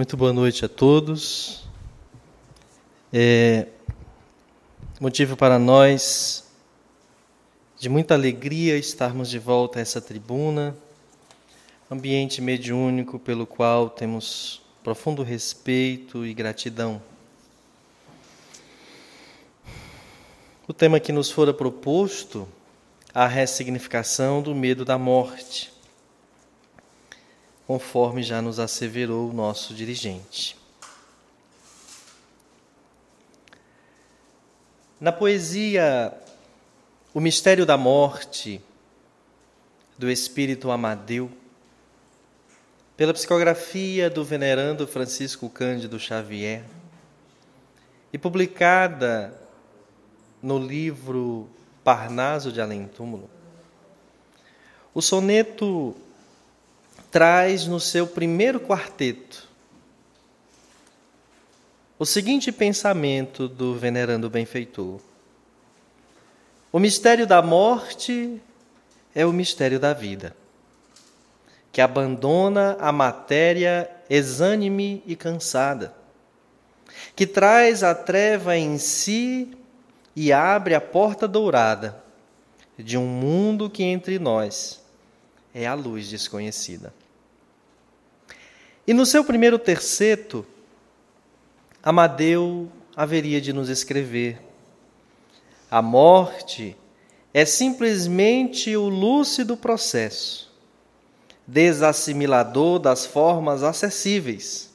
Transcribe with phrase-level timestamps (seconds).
[0.00, 1.62] Muito boa noite a todos.
[3.12, 3.66] É
[4.98, 6.50] motivo para nós
[7.78, 10.74] de muita alegria estarmos de volta a essa tribuna,
[11.90, 17.02] ambiente mediúnico pelo qual temos profundo respeito e gratidão.
[20.66, 22.48] O tema que nos fora proposto,
[23.12, 25.69] a ressignificação do medo da morte
[27.70, 30.56] conforme já nos asseverou o nosso dirigente.
[35.00, 36.12] Na poesia
[37.14, 38.60] O Mistério da Morte,
[39.96, 41.30] do Espírito Amadeu,
[42.96, 46.64] pela psicografia do venerando Francisco Cândido Xavier,
[48.12, 49.32] e publicada
[50.42, 51.48] no livro
[51.84, 53.30] Parnaso de Além Túmulo,
[54.92, 55.94] o soneto
[57.10, 59.50] traz no seu primeiro quarteto
[62.00, 64.98] o seguinte pensamento do venerando benfeitor:
[66.72, 68.40] O mistério da morte
[69.14, 70.34] é o mistério da vida,
[71.70, 75.94] que abandona a matéria exânime e cansada,
[77.14, 79.54] que traz a treva em si
[80.16, 82.02] e abre a porta dourada
[82.78, 84.82] de um mundo que entre nós
[85.52, 86.94] é a luz desconhecida.
[88.90, 90.44] E no seu primeiro terceto,
[91.80, 94.42] Amadeu haveria de nos escrever:
[95.70, 96.76] A morte
[97.32, 100.52] é simplesmente o lúcido processo,
[101.46, 104.72] desassimilador das formas acessíveis,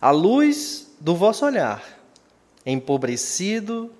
[0.00, 1.84] a luz do vosso olhar,
[2.64, 3.92] empobrecido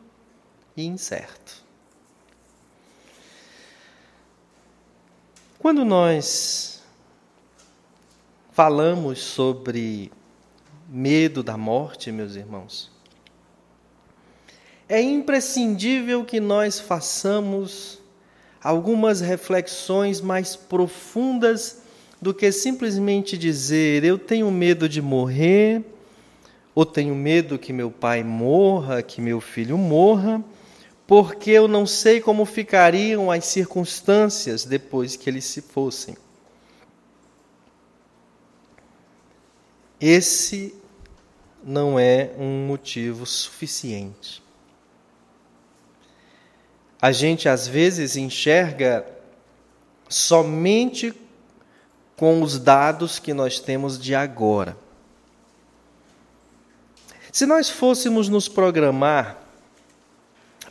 [0.74, 1.62] e incerto.
[5.58, 6.77] Quando nós
[8.58, 10.10] falamos sobre
[10.88, 12.90] medo da morte, meus irmãos,
[14.88, 18.00] é imprescindível que nós façamos
[18.60, 21.82] algumas reflexões mais profundas
[22.20, 25.84] do que simplesmente dizer eu tenho medo de morrer,
[26.74, 30.42] ou tenho medo que meu pai morra, que meu filho morra,
[31.06, 36.16] porque eu não sei como ficariam as circunstâncias depois que eles se fossem.
[40.00, 40.74] Esse
[41.62, 44.42] não é um motivo suficiente.
[47.00, 49.06] A gente às vezes enxerga
[50.08, 51.14] somente
[52.16, 54.76] com os dados que nós temos de agora.
[57.30, 59.38] Se nós fôssemos nos programar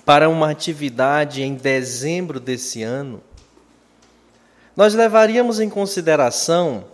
[0.04, 3.22] para uma atividade em dezembro desse ano,
[4.76, 6.86] nós levaríamos em consideração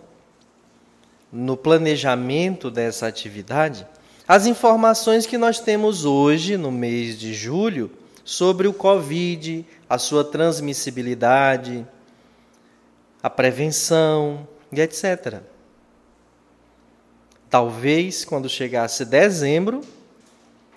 [1.33, 3.87] no planejamento dessa atividade
[4.25, 7.91] as informações que nós temos hoje, no mês de julho,
[8.23, 11.85] sobre o Covid, a sua transmissibilidade,
[13.21, 15.41] a prevenção e etc.
[17.49, 19.81] Talvez, quando chegasse dezembro,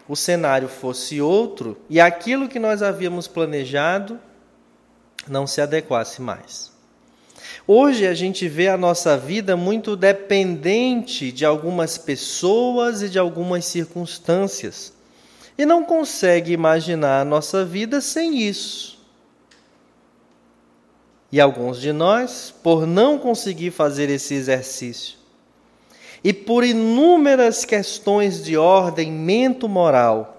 [0.08, 4.18] o cenário fosse outro e aquilo que nós havíamos planejado
[5.28, 6.75] não se adequasse mais.
[7.68, 13.64] Hoje a gente vê a nossa vida muito dependente de algumas pessoas e de algumas
[13.64, 14.92] circunstâncias.
[15.58, 18.96] E não consegue imaginar a nossa vida sem isso.
[21.32, 25.16] E alguns de nós, por não conseguir fazer esse exercício,
[26.22, 30.35] e por inúmeras questões de ordem mento-moral,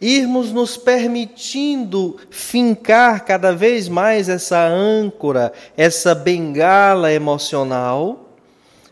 [0.00, 8.30] irmos nos permitindo fincar cada vez mais essa âncora, essa bengala emocional,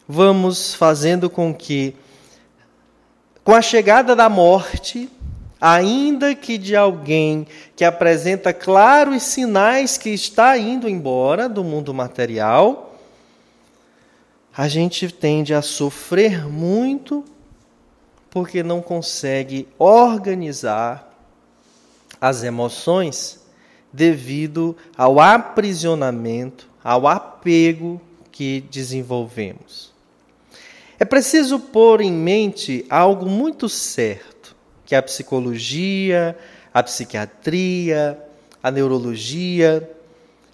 [0.06, 1.96] vamos fazendo com que,
[3.42, 5.08] com a chegada da morte,
[5.58, 12.96] ainda que de alguém que apresenta claros sinais que está indo embora do mundo material,
[14.54, 17.24] a gente tende a sofrer muito
[18.30, 21.07] porque não consegue organizar
[22.20, 23.40] as emoções
[23.92, 28.00] devido ao aprisionamento, ao apego
[28.30, 29.92] que desenvolvemos.
[30.98, 34.54] É preciso pôr em mente algo muito certo,
[34.84, 36.36] que a psicologia,
[36.72, 38.18] a psiquiatria,
[38.62, 39.88] a neurologia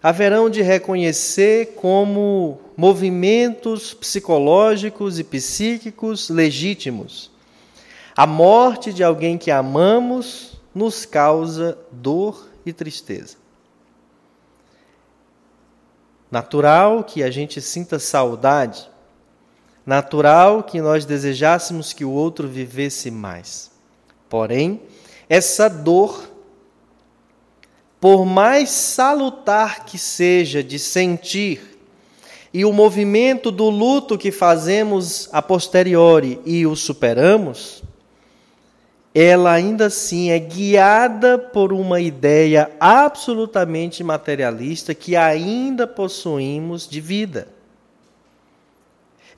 [0.02, 7.31] haverão de reconhecer como movimentos psicológicos e psíquicos legítimos
[8.16, 13.37] a morte de alguém que amamos nos causa dor e tristeza.
[16.31, 18.91] Natural que a gente sinta saudade,
[19.87, 23.71] natural que nós desejássemos que o outro vivesse mais.
[24.29, 24.82] Porém,
[25.29, 26.29] essa dor,
[28.00, 31.75] por mais salutar que seja de sentir,
[32.53, 37.82] e o movimento do luto que fazemos a posteriori e o superamos,
[39.14, 47.46] ela ainda assim é guiada por uma ideia absolutamente materialista que ainda possuímos de vida.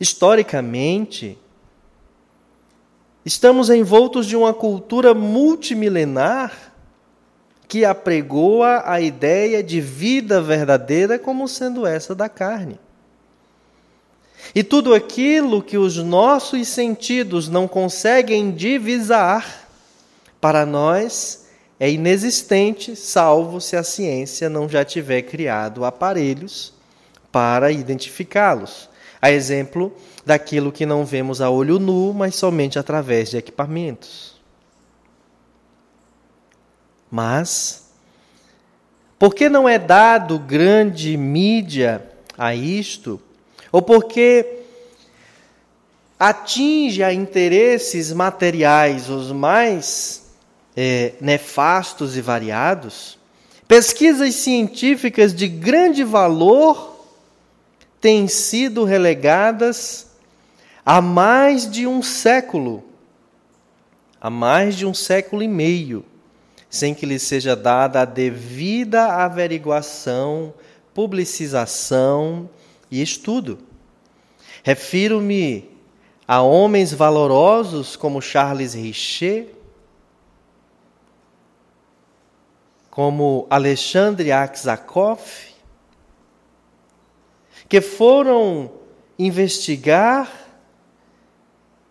[0.00, 1.38] Historicamente,
[3.23, 6.73] estamos envoltos de uma cultura multimilenar
[7.69, 12.78] que apregoa a ideia de vida verdadeira como sendo essa da carne.
[14.55, 19.65] E tudo aquilo que os nossos sentidos não conseguem divisar,
[20.41, 21.47] para nós
[21.79, 26.73] é inexistente, salvo se a ciência não já tiver criado aparelhos
[27.31, 28.88] para identificá-los.
[29.21, 29.94] A exemplo
[30.25, 34.37] daquilo que não vemos a olho nu, mas somente através de equipamentos.
[37.11, 37.91] Mas,
[39.19, 42.05] por que não é dado grande mídia
[42.37, 43.21] a isto?
[43.71, 44.61] Ou porque
[46.19, 50.25] atinge a interesses materiais os mais
[50.76, 53.19] é, nefastos e variados,
[53.67, 56.94] pesquisas científicas de grande valor
[58.00, 60.08] têm sido relegadas
[60.84, 62.84] há mais de um século
[64.26, 66.05] há mais de um século e meio,
[66.69, 70.52] sem que lhe seja dada a devida averiguação,
[70.93, 72.50] publicização
[72.90, 73.58] e estudo.
[74.64, 75.70] Refiro-me
[76.26, 79.46] a homens valorosos como Charles Richer,
[82.96, 85.20] como Alexandre Aksakov,
[87.69, 88.70] que foram
[89.19, 90.32] investigar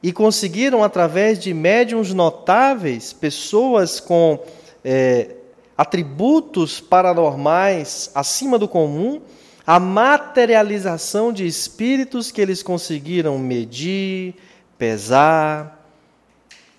[0.02, 4.44] e conseguiram, através de médiums notáveis, pessoas com
[4.84, 5.36] é,
[5.78, 9.22] atributos paranormais acima do comum,
[9.64, 14.34] a materialização de espíritos que eles conseguiram medir,
[14.76, 15.88] pesar,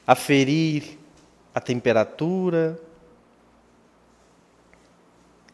[0.04, 0.98] aferir
[1.54, 2.84] a temperatura,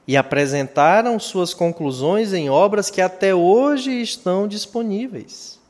[0.06, 5.60] e apresentaram suas conclusões em obras que até hoje estão disponíveis.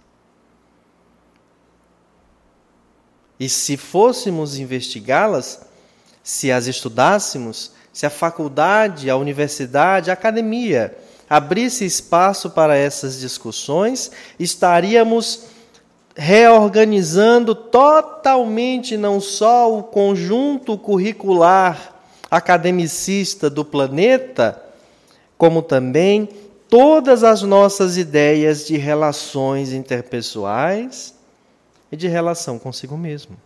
[3.38, 5.67] E se fôssemos investigá-las,
[6.23, 10.96] se as estudássemos, se a faculdade, a universidade, a academia
[11.29, 15.44] abrisse espaço para essas discussões, estaríamos
[16.14, 21.92] reorganizando totalmente não só o conjunto curricular
[22.32, 24.58] academicista do planeta,
[25.37, 26.26] como também
[26.67, 31.14] todas as nossas ideias de relações interpessoais
[31.93, 33.37] e de relação consigo mesmo.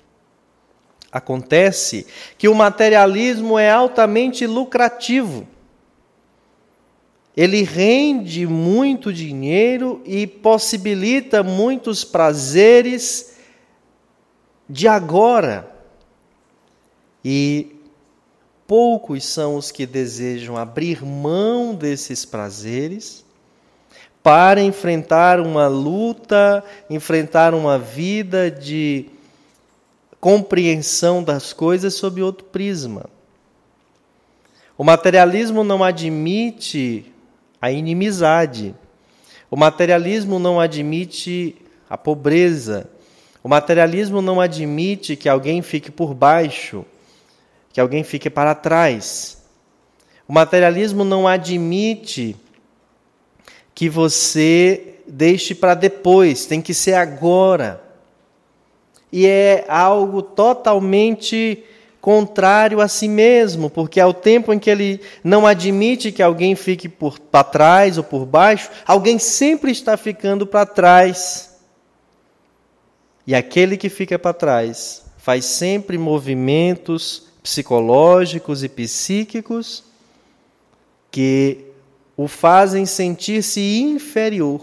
[1.10, 2.06] Acontece
[2.38, 5.48] que o materialismo é altamente lucrativo.
[7.36, 13.34] Ele rende muito dinheiro e possibilita muitos prazeres
[14.68, 15.74] de agora.
[17.24, 17.75] E
[18.66, 23.24] poucos são os que desejam abrir mão desses prazeres
[24.22, 29.06] para enfrentar uma luta, enfrentar uma vida de
[30.20, 33.08] compreensão das coisas sob outro prisma.
[34.76, 37.12] O materialismo não admite
[37.62, 38.74] a inimizade.
[39.48, 41.56] O materialismo não admite
[41.88, 42.90] a pobreza.
[43.44, 46.84] O materialismo não admite que alguém fique por baixo
[47.76, 49.36] que alguém fique para trás.
[50.26, 52.34] O materialismo não admite
[53.74, 57.84] que você deixe para depois, tem que ser agora.
[59.12, 61.64] E é algo totalmente
[62.00, 66.88] contrário a si mesmo, porque ao tempo em que ele não admite que alguém fique
[66.88, 71.58] para trás ou por baixo, alguém sempre está ficando para trás.
[73.26, 79.84] E aquele que fica para trás faz sempre movimentos psicológicos e psíquicos
[81.12, 81.64] que
[82.16, 84.62] o fazem sentir-se inferior.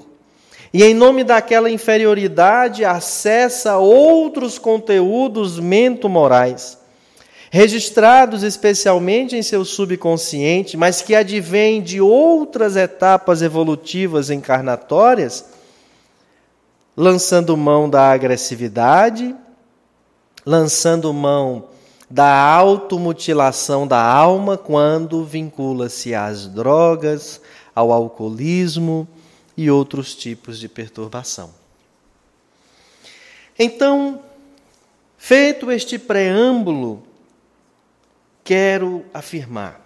[0.74, 6.78] E em nome daquela inferioridade acessa outros conteúdos mento-morais,
[7.50, 15.46] registrados especialmente em seu subconsciente, mas que advêm de outras etapas evolutivas encarnatórias,
[16.98, 19.34] lançando mão da agressividade,
[20.46, 21.72] lançando mão
[22.14, 27.42] da automutilação da alma quando vincula-se às drogas,
[27.74, 29.08] ao alcoolismo
[29.58, 31.52] e outros tipos de perturbação.
[33.58, 34.22] Então,
[35.18, 37.02] feito este preâmbulo,
[38.44, 39.82] quero afirmar: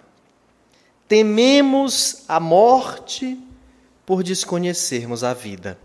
[1.08, 3.42] tememos a morte
[4.04, 5.78] por desconhecermos a vida.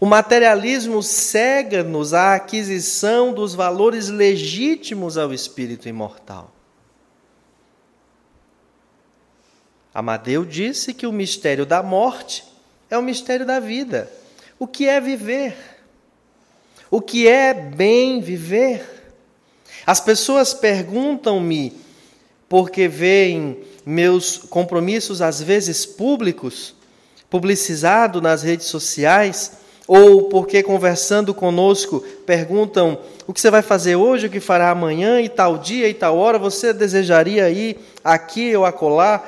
[0.00, 6.52] O materialismo cega-nos à aquisição dos valores legítimos ao espírito imortal.
[9.94, 12.44] Amadeu disse que o mistério da morte
[12.90, 14.10] é o mistério da vida.
[14.58, 15.56] O que é viver?
[16.90, 19.14] O que é bem viver?
[19.86, 21.76] As pessoas perguntam-me,
[22.48, 26.74] porque veem meus compromissos, às vezes públicos,
[27.28, 29.61] publicizado nas redes sociais,
[29.94, 35.20] ou porque conversando conosco perguntam o que você vai fazer hoje, o que fará amanhã,
[35.20, 39.22] e tal dia e tal hora, você desejaria ir aqui ou acolá?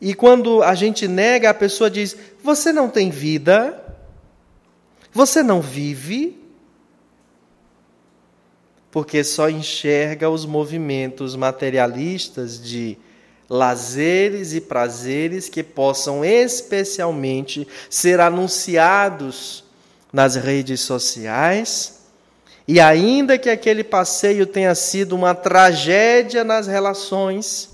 [0.00, 3.76] E quando a gente nega, a pessoa diz: Você não tem vida?
[5.12, 6.40] Você não vive?
[8.88, 12.96] Porque só enxerga os movimentos materialistas de
[13.50, 19.71] lazeres e prazeres que possam especialmente ser anunciados
[20.12, 22.00] nas redes sociais.
[22.66, 27.70] E ainda que aquele passeio tenha sido uma tragédia nas relações,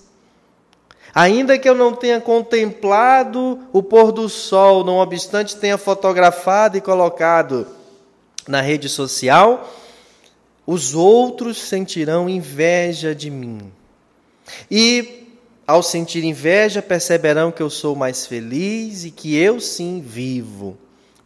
[1.14, 6.80] ainda que eu não tenha contemplado o pôr do sol, não obstante tenha fotografado e
[6.80, 7.66] colocado
[8.46, 9.68] na rede social,
[10.66, 13.72] os outros sentirão inveja de mim.
[14.70, 15.26] E
[15.66, 20.78] ao sentir inveja, perceberão que eu sou mais feliz e que eu sim vivo,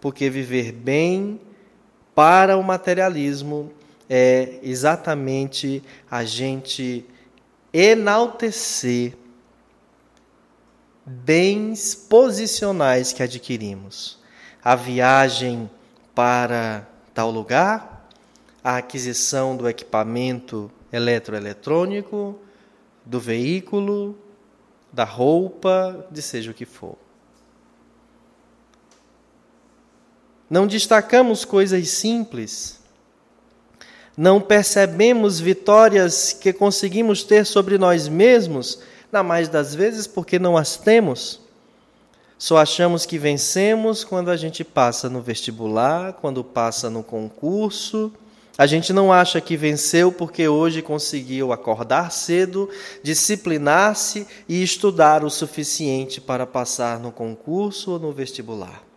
[0.03, 1.41] porque viver bem
[2.13, 3.73] para o materialismo
[4.11, 5.81] é exatamente
[6.11, 7.07] a gente
[7.73, 9.15] enaltecer
[11.07, 14.19] bens posicionais que adquirimos.
[14.63, 15.71] A viagem
[16.13, 18.09] para tal lugar,
[18.63, 22.41] a aquisição do equipamento eletroeletrônico,
[23.07, 24.19] do veículo,
[24.93, 27.02] da roupa, de seja o que for.
[30.53, 32.79] Não destacamos coisas simples.
[34.15, 38.81] Não percebemos vitórias que conseguimos ter sobre nós mesmos,
[39.11, 41.41] na mais das vezes porque não as temos.
[42.37, 48.13] Só achamos que vencemos quando a gente passa no vestibular, quando passa no concurso,
[48.59, 52.69] a gente não acha que venceu porque hoje conseguiu acordar cedo,
[53.03, 58.92] disciplinar-se e estudar o suficiente para passar no concurso ou no vestibular.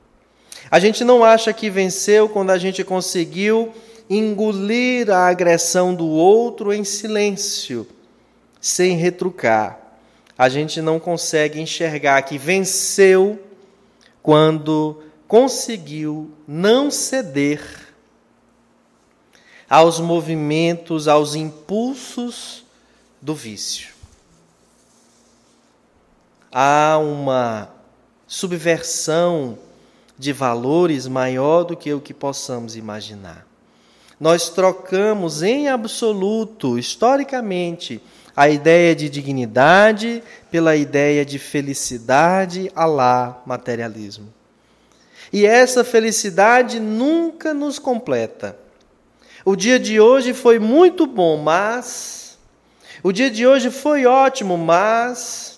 [0.70, 3.74] A gente não acha que venceu quando a gente conseguiu
[4.10, 7.88] engolir a agressão do outro em silêncio,
[8.60, 9.80] sem retrucar.
[10.38, 13.40] A gente não consegue enxergar que venceu
[14.22, 17.62] quando conseguiu não ceder
[19.70, 22.66] aos movimentos, aos impulsos
[23.22, 23.94] do vício.
[26.52, 27.70] Há uma
[28.28, 29.58] subversão
[30.18, 33.46] de valores maior do que o que possamos imaginar.
[34.20, 38.02] Nós trocamos em absoluto, historicamente,
[38.36, 44.34] a ideia de dignidade pela ideia de felicidade a lá materialismo.
[45.32, 48.58] E essa felicidade nunca nos completa.
[49.44, 52.38] O dia de hoje foi muito bom, mas.
[53.04, 55.55] O dia de hoje foi ótimo, mas.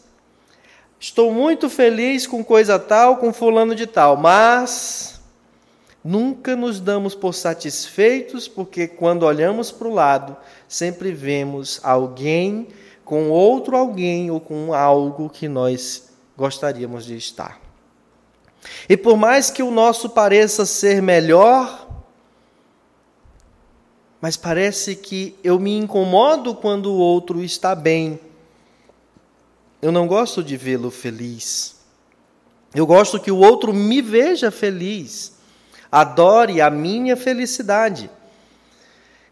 [0.99, 5.15] Estou muito feliz com coisa tal, com fulano de tal, mas.
[6.03, 10.37] Nunca nos damos por satisfeitos, porque quando olhamos para o lado,
[10.67, 12.67] sempre vemos alguém
[13.03, 17.59] com outro alguém ou com algo que nós gostaríamos de estar.
[18.87, 21.87] E por mais que o nosso pareça ser melhor,
[24.19, 28.19] mas parece que eu me incomodo quando o outro está bem.
[29.81, 31.75] Eu não gosto de vê-lo feliz.
[32.73, 35.33] Eu gosto que o outro me veja feliz,
[35.91, 38.09] adore a minha felicidade.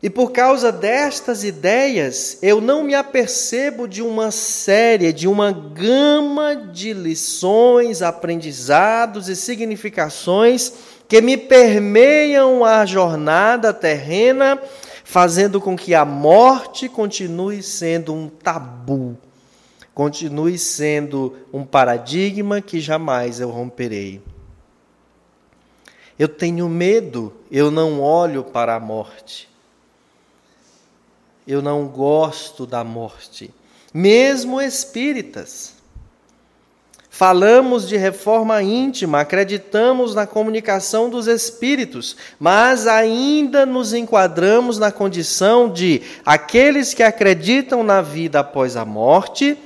[0.02, 6.56] E por causa destas ideias, eu não me apercebo de uma série, de uma gama
[6.56, 10.74] de lições, aprendizados e significações
[11.08, 14.62] que me permeiam a jornada terrena,
[15.04, 19.18] fazendo com que a morte continue sendo um tabu,
[19.96, 24.22] continue sendo um paradigma que jamais eu romperei.
[26.20, 29.50] Eu tenho medo, eu não olho para a morte.
[31.48, 33.54] Eu não gosto da morte.
[33.94, 35.76] Mesmo espíritas
[37.16, 45.70] Falamos de reforma íntima, acreditamos na comunicação dos espíritos, mas ainda nos enquadramos na condição
[45.72, 49.58] de aqueles que acreditam na vida após a morte,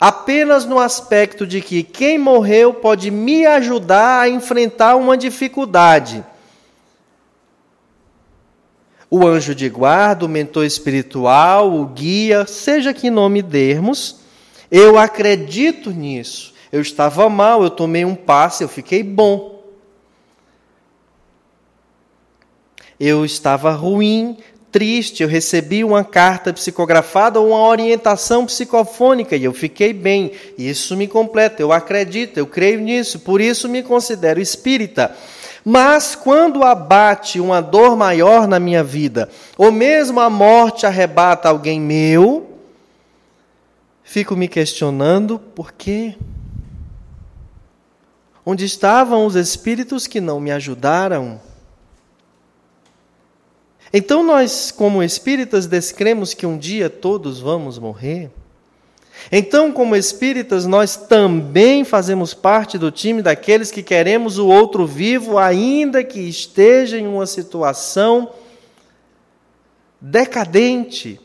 [0.00, 6.24] apenas no aspecto de que quem morreu pode me ajudar a enfrentar uma dificuldade.
[9.10, 14.20] O anjo de guarda, o mentor espiritual, o guia, seja que nome dermos,
[14.70, 16.54] eu acredito nisso.
[16.70, 19.64] Eu estava mal, eu tomei um passe, eu fiquei bom.
[23.00, 24.36] Eu estava ruim,
[24.70, 30.32] triste, eu recebi uma carta psicografada ou uma orientação psicofônica e eu fiquei bem.
[30.56, 35.14] Isso me completa, eu acredito, eu creio nisso, por isso me considero espírita.
[35.64, 41.80] Mas quando abate uma dor maior na minha vida, ou mesmo a morte arrebata alguém
[41.80, 42.58] meu,
[44.02, 46.14] fico me questionando por quê?
[48.46, 51.38] Onde estavam os espíritos que não me ajudaram?
[53.92, 58.30] Então nós, como espíritas, descremos que um dia todos vamos morrer?
[59.32, 65.38] Então, como espíritas, nós também fazemos parte do time daqueles que queremos o outro vivo,
[65.38, 68.30] ainda que esteja em uma situação
[70.00, 71.20] decadente,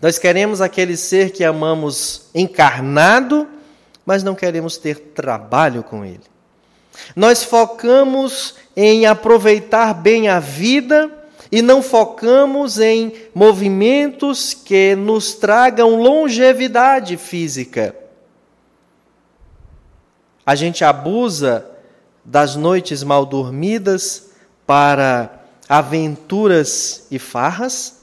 [0.00, 3.48] nós queremos aquele ser que amamos encarnado,
[4.06, 6.22] mas não queremos ter trabalho com ele.
[7.16, 11.10] Nós focamos em aproveitar bem a vida
[11.50, 17.92] e não focamos em movimentos que nos tragam longevidade física.
[20.46, 21.68] A gente abusa
[22.24, 24.30] das noites mal dormidas
[24.64, 27.98] para aventuras e farras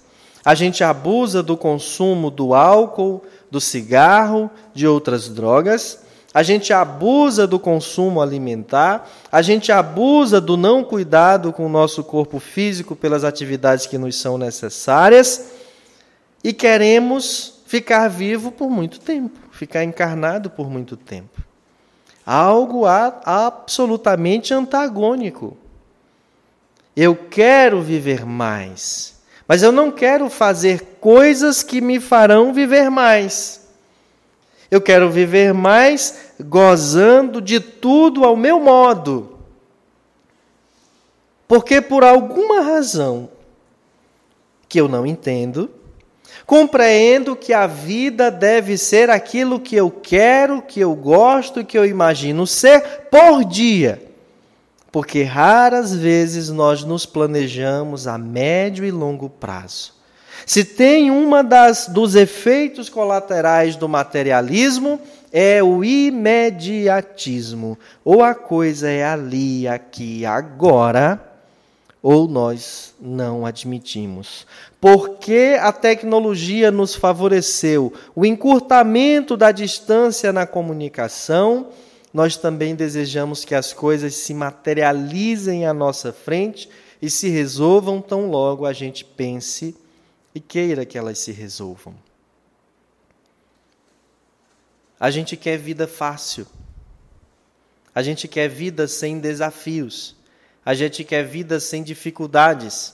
[0.45, 6.04] a gente abusa do consumo do álcool, do cigarro, de outras drogas.
[6.35, 12.03] A gente abusa do consumo alimentar, a gente abusa do não cuidado com o nosso
[12.03, 15.51] corpo físico pelas atividades que nos são necessárias
[16.43, 21.41] e queremos ficar vivo por muito tempo, ficar encarnado por muito tempo.
[22.25, 25.55] Algo absolutamente antagônico.
[26.93, 29.15] Eu quero viver mais.
[29.47, 33.61] Mas eu não quero fazer coisas que me farão viver mais.
[34.69, 39.37] Eu quero viver mais gozando de tudo ao meu modo.
[41.47, 43.29] Porque por alguma razão
[44.67, 45.69] que eu não entendo,
[46.45, 51.85] compreendo que a vida deve ser aquilo que eu quero, que eu gosto, que eu
[51.85, 54.05] imagino ser por dia
[54.95, 59.91] porque raras vezes nós nos planejamos a médio e longo prazo.
[60.45, 64.97] Se tem uma das dos efeitos colaterais do materialismo
[65.37, 71.21] é o imediatismo, ou a coisa é ali, aqui, agora,
[72.01, 74.47] ou nós não admitimos.
[74.79, 81.67] Porque a tecnologia nos favoreceu o encurtamento da distância na comunicação,
[82.13, 86.69] nós também desejamos que as coisas se materializem à nossa frente
[87.01, 89.75] e se resolvam tão logo a gente pense
[90.33, 91.93] e queira que elas se resolvam.
[94.99, 96.47] A gente quer vida fácil.
[97.93, 100.15] A gente quer vida sem desafios.
[100.65, 102.93] A gente quer vida sem dificuldades.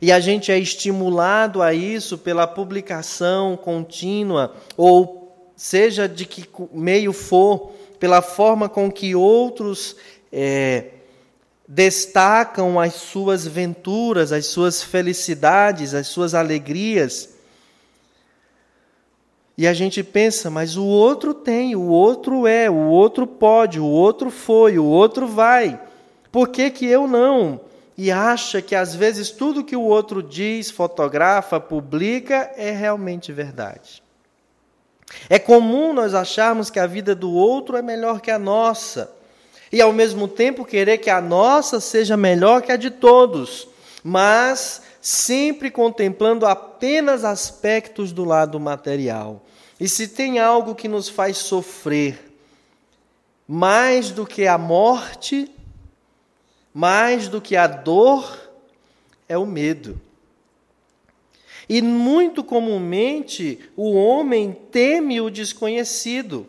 [0.00, 7.12] E a gente é estimulado a isso pela publicação contínua, ou seja de que meio
[7.12, 9.96] for, pela forma com que outros
[10.30, 10.90] é,
[11.66, 17.35] destacam as suas venturas, as suas felicidades, as suas alegrias.
[19.58, 23.86] E a gente pensa, mas o outro tem, o outro é, o outro pode, o
[23.86, 25.80] outro foi, o outro vai.
[26.30, 27.60] Por que, que eu não?
[27.96, 34.02] E acha que às vezes tudo que o outro diz, fotografa, publica é realmente verdade.
[35.30, 39.10] É comum nós acharmos que a vida do outro é melhor que a nossa,
[39.72, 43.66] e ao mesmo tempo querer que a nossa seja melhor que a de todos,
[44.04, 49.45] mas sempre contemplando apenas aspectos do lado material.
[49.78, 52.32] E se tem algo que nos faz sofrer
[53.46, 55.50] mais do que a morte,
[56.74, 58.50] mais do que a dor,
[59.28, 60.00] é o medo.
[61.68, 66.46] E muito comumente o homem teme o desconhecido.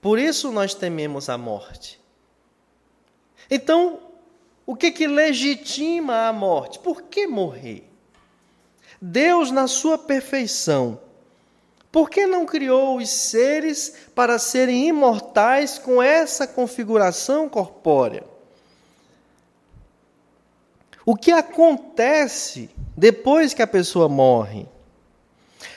[0.00, 1.98] Por isso nós tememos a morte.
[3.50, 4.00] Então,
[4.64, 6.78] o que que legitima a morte?
[6.78, 7.95] Por que morrer?
[9.08, 10.98] Deus, na sua perfeição,
[11.92, 18.24] por que não criou os seres para serem imortais com essa configuração corpórea?
[21.04, 24.66] O que acontece depois que a pessoa morre?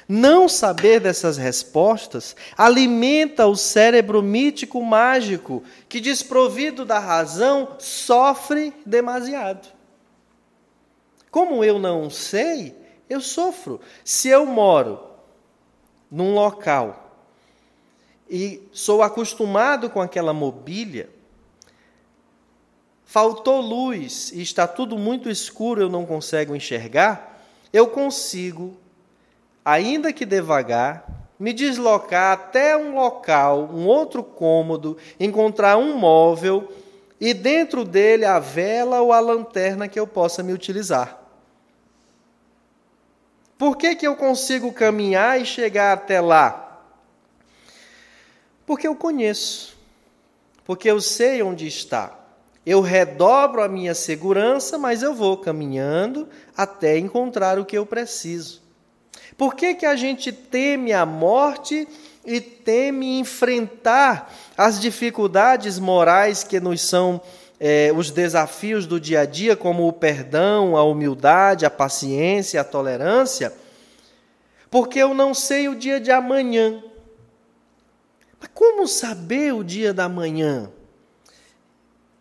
[0.08, 9.68] Não saber dessas respostas alimenta o cérebro mítico mágico que, desprovido da razão, sofre demasiado.
[11.30, 12.79] Como eu não sei,
[13.10, 13.82] eu sofro.
[14.06, 15.00] Se eu moro
[16.12, 17.12] num local
[18.30, 21.10] e sou acostumado com aquela mobília,
[23.04, 27.42] faltou luz e está tudo muito escuro, eu não consigo enxergar,
[27.74, 28.78] eu consigo
[29.66, 31.06] ainda que devagar,
[31.40, 36.72] me deslocar até um local, um outro cômodo, encontrar um móvel
[37.20, 41.19] e dentro dele a vela ou a lanterna que eu possa me utilizar.
[43.60, 46.82] Por que, que eu consigo caminhar e chegar até lá?
[48.66, 49.78] Porque eu conheço,
[50.64, 52.18] porque eu sei onde está.
[52.66, 58.62] Eu redobro a minha segurança, mas eu vou caminhando até encontrar o que eu preciso.
[59.38, 61.86] Por que, que a gente teme a morte
[62.26, 67.22] e teme enfrentar as dificuldades morais que nos são
[67.60, 72.64] é, os desafios do dia a dia, como o perdão, a humildade, a paciência, a
[72.64, 73.54] tolerância?
[74.72, 76.82] Porque eu não sei o dia de amanhã.
[78.40, 80.72] Mas como saber o dia da manhã?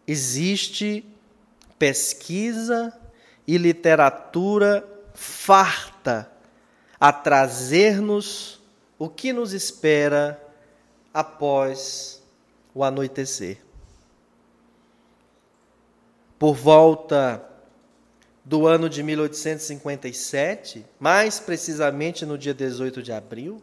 [0.07, 1.05] Existe
[1.79, 2.93] pesquisa
[3.47, 6.31] e literatura farta
[6.99, 8.61] a trazer-nos
[8.99, 10.43] o que nos espera
[11.15, 12.21] após
[12.75, 13.68] o anoitecer.
[16.39, 17.45] Por volta
[18.45, 23.61] do ano de 1857, mais precisamente no dia 18 de abril,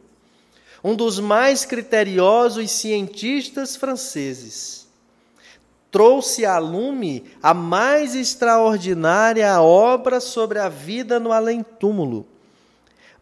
[0.83, 4.85] um dos mais criteriosos cientistas franceses
[5.95, 12.27] trouxe a lume a mais extraordinária obra sobre a vida no além-túmulo,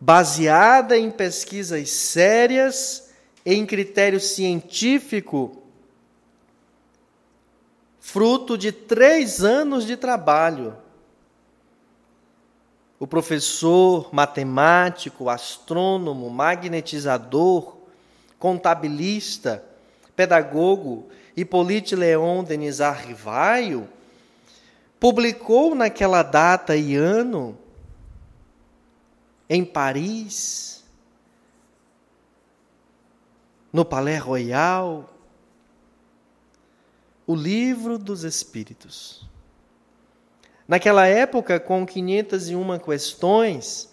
[0.02, 3.12] baseada em pesquisas sérias,
[3.46, 5.63] em critério científico,
[8.06, 10.76] fruto de três anos de trabalho.
[13.00, 17.78] O professor matemático, astrônomo, magnetizador,
[18.38, 19.64] contabilista,
[20.18, 23.88] pedagogo Hippolyte Leon Denisard Rivaio
[25.00, 27.58] publicou naquela data e ano
[29.50, 30.84] em Paris,
[33.72, 35.13] no Palais Royal,
[37.26, 39.26] o Livro dos Espíritos.
[40.68, 43.90] Naquela época, com 501 questões,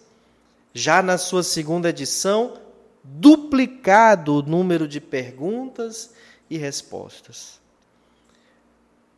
[0.73, 2.55] já na sua segunda edição,
[3.03, 6.13] duplicado o número de perguntas
[6.49, 7.61] e respostas.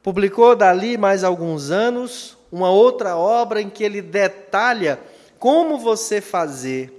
[0.03, 5.01] Publicou dali mais alguns anos uma outra obra em que ele detalha
[5.39, 6.93] como você fazer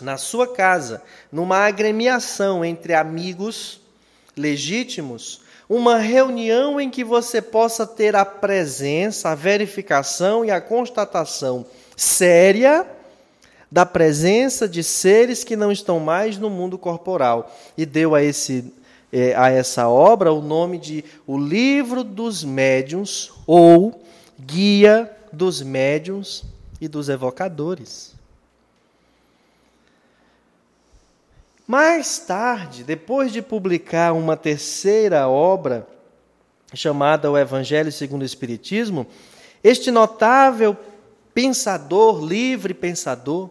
[0.00, 3.80] na sua casa, numa agremiação entre amigos
[4.36, 11.66] legítimos, uma reunião em que você possa ter a presença, a verificação e a constatação
[11.96, 12.86] séria
[13.70, 17.52] da presença de seres que não estão mais no mundo corporal.
[17.76, 18.72] E deu a, esse,
[19.12, 24.02] eh, a essa obra o nome de O Livro dos Médiuns ou
[24.38, 26.44] Guia dos Médiuns
[26.80, 28.15] e dos evocadores.
[31.66, 35.84] Mais tarde, depois de publicar uma terceira obra,
[36.72, 39.04] chamada O Evangelho segundo o Espiritismo,
[39.64, 40.76] este notável
[41.34, 43.50] pensador, livre pensador,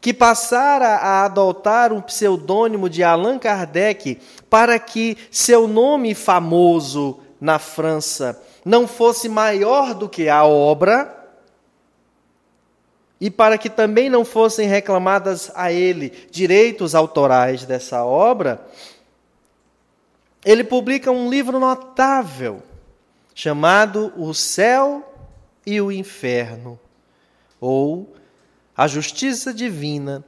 [0.00, 4.18] que passara a adotar um pseudônimo de Allan Kardec
[4.48, 11.19] para que seu nome famoso na França não fosse maior do que a obra,
[13.20, 18.66] e para que também não fossem reclamadas a ele direitos autorais dessa obra,
[20.42, 22.62] ele publica um livro notável
[23.34, 25.06] chamado O Céu
[25.66, 26.80] e o Inferno,
[27.60, 28.14] ou
[28.74, 30.24] A Justiça Divina,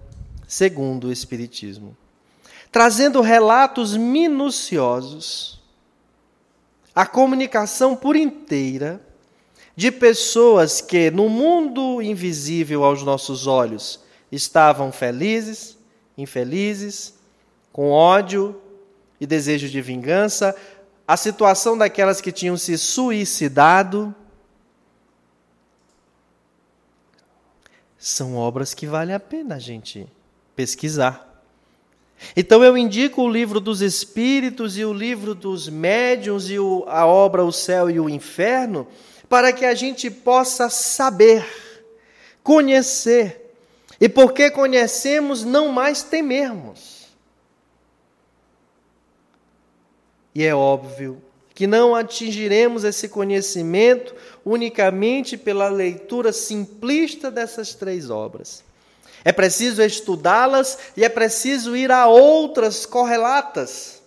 [0.47, 1.97] segundo o Espiritismo,
[2.71, 5.61] trazendo relatos minuciosos,
[6.95, 9.01] a comunicação por inteira
[9.83, 13.99] de pessoas que, no mundo invisível aos nossos olhos,
[14.31, 15.77] estavam felizes,
[16.17, 17.15] infelizes,
[17.73, 18.63] com ódio
[19.21, 20.55] e desejo de vingança,
[21.05, 24.15] a situação daquelas que tinham se suicidado.
[27.99, 30.09] são obras que vale a pena a gente
[30.55, 31.45] pesquisar.
[32.37, 37.45] Então eu indico o livro dos Espíritos e o livro dos Médiuns e a obra
[37.45, 38.87] O Céu e o Inferno,
[39.33, 41.43] para que a gente possa saber,
[42.43, 43.51] conhecer,
[43.99, 47.07] e porque conhecemos, não mais temermos.
[50.35, 51.23] E é óbvio
[51.55, 54.15] que não atingiremos esse conhecimento
[54.45, 58.63] unicamente pela leitura simplista dessas três obras.
[59.25, 64.03] É preciso estudá-las e é preciso ir a outras correlatas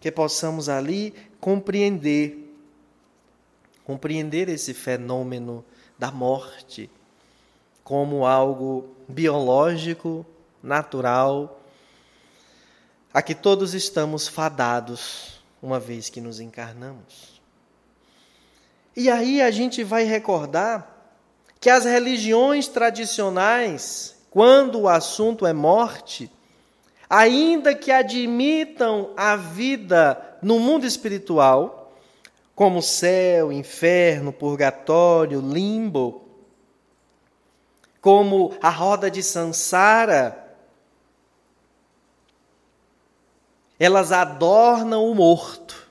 [0.00, 2.45] que possamos ali compreender
[3.86, 5.64] compreender esse fenômeno
[5.96, 6.90] da morte
[7.84, 10.26] como algo biológico,
[10.60, 11.62] natural,
[13.14, 17.40] a que todos estamos fadados uma vez que nos encarnamos.
[18.96, 21.14] E aí a gente vai recordar
[21.60, 26.28] que as religiões tradicionais, quando o assunto é morte,
[27.08, 31.85] ainda que admitam a vida no mundo espiritual,
[32.56, 36.26] como céu, inferno, purgatório, limbo,
[38.00, 40.42] como a roda de Sansara,
[43.78, 45.86] elas adornam o morto,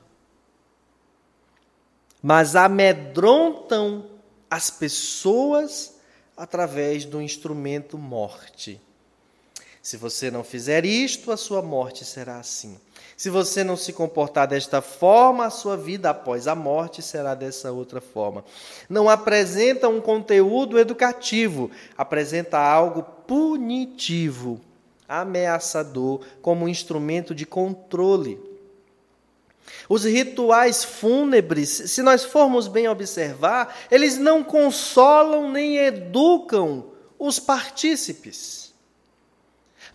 [2.19, 4.09] mas amedrontam
[4.49, 5.93] as pessoas
[6.35, 8.81] através do instrumento morte.
[9.83, 12.79] Se você não fizer isto, a sua morte será assim.
[13.17, 17.71] Se você não se comportar desta forma, a sua vida após a morte será dessa
[17.71, 18.43] outra forma.
[18.89, 24.59] Não apresenta um conteúdo educativo, apresenta algo punitivo,
[25.07, 28.37] ameaçador, como um instrumento de controle.
[29.87, 38.64] Os rituais fúnebres, se nós formos bem observar, eles não consolam nem educam os partícipes.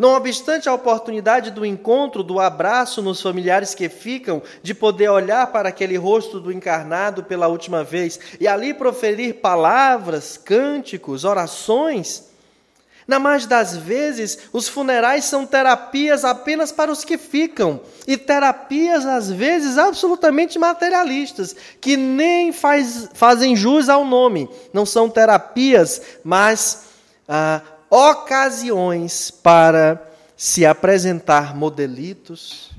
[0.01, 5.47] Não obstante a oportunidade do encontro, do abraço nos familiares que ficam, de poder olhar
[5.49, 12.31] para aquele rosto do encarnado pela última vez e ali proferir palavras, cânticos, orações,
[13.07, 19.05] na mais das vezes, os funerais são terapias apenas para os que ficam, e terapias,
[19.05, 24.49] às vezes, absolutamente materialistas, que nem faz, fazem jus ao nome.
[24.73, 26.85] Não são terapias, mas
[27.29, 27.61] ah,
[27.91, 32.71] ocasiões para se apresentar modelitos,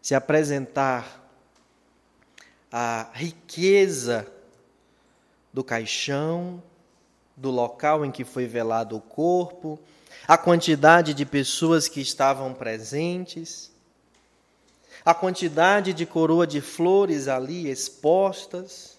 [0.00, 1.22] se apresentar
[2.70, 4.26] a riqueza
[5.52, 6.62] do caixão,
[7.36, 9.78] do local em que foi velado o corpo,
[10.26, 13.70] a quantidade de pessoas que estavam presentes,
[15.04, 18.96] a quantidade de coroa de flores ali expostas,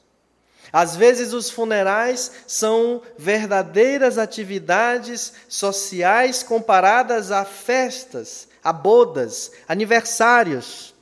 [0.72, 10.94] às vezes, os funerais são verdadeiras atividades sociais comparadas a festas, a bodas, aniversários.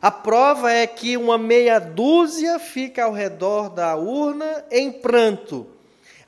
[0.00, 5.66] A prova é que uma meia dúzia fica ao redor da urna em pranto.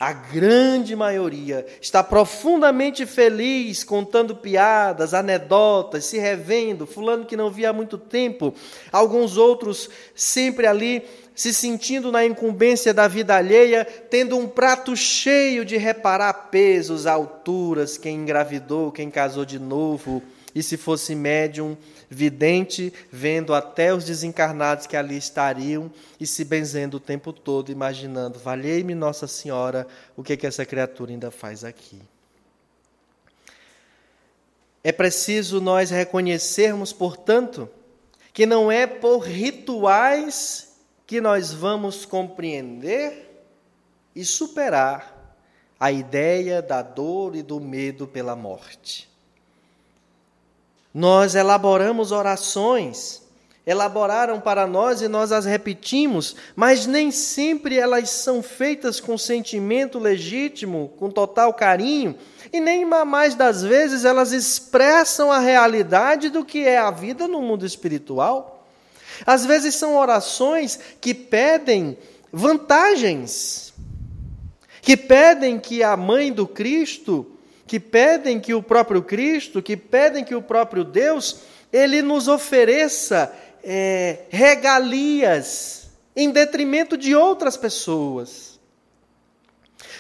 [0.00, 7.70] A grande maioria está profundamente feliz, contando piadas, anedotas, se revendo, fulano que não via
[7.70, 8.54] há muito tempo,
[8.92, 11.02] alguns outros sempre ali
[11.38, 17.96] se sentindo na incumbência da vida alheia, tendo um prato cheio de reparar pesos, alturas,
[17.96, 20.20] quem engravidou, quem casou de novo,
[20.52, 21.76] e se fosse médium,
[22.10, 28.36] vidente, vendo até os desencarnados que ali estariam e se benzendo o tempo todo, imaginando:
[28.36, 32.00] valhei-me Nossa Senhora, o que, que essa criatura ainda faz aqui?
[34.82, 37.70] É preciso nós reconhecermos, portanto,
[38.32, 40.67] que não é por rituais
[41.08, 43.42] que nós vamos compreender
[44.14, 45.34] e superar
[45.80, 49.08] a ideia da dor e do medo pela morte.
[50.92, 53.22] Nós elaboramos orações,
[53.66, 59.98] elaboraram para nós e nós as repetimos, mas nem sempre elas são feitas com sentimento
[59.98, 62.18] legítimo, com total carinho,
[62.52, 67.40] e nem mais das vezes elas expressam a realidade do que é a vida no
[67.40, 68.57] mundo espiritual.
[69.26, 71.96] Às vezes são orações que pedem
[72.32, 73.72] vantagens,
[74.82, 77.26] que pedem que a mãe do Cristo,
[77.66, 81.40] que pedem que o próprio Cristo, que pedem que o próprio Deus,
[81.72, 88.57] ele nos ofereça é, regalias em detrimento de outras pessoas.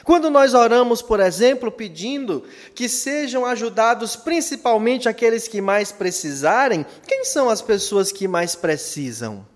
[0.08, 2.42] Quando nós oramos, por exemplo, pedindo
[2.74, 9.46] que sejam ajudados principalmente aqueles que mais precisarem, quem são as pessoas que mais precisam?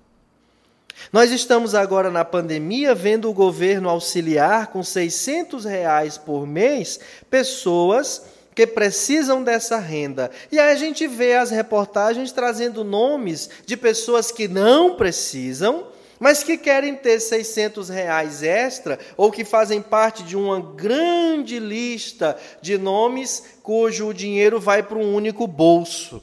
[1.11, 8.21] Nós estamos agora na pandemia vendo o governo auxiliar com 600 reais por mês pessoas
[8.55, 10.31] que precisam dessa renda.
[10.53, 15.87] E aí a gente vê as reportagens trazendo nomes de pessoas que não precisam,
[16.23, 22.39] mas que querem ter 600 reais extra ou que fazem parte de uma grande lista
[22.61, 26.23] de nomes cujo dinheiro vai para um único bolso.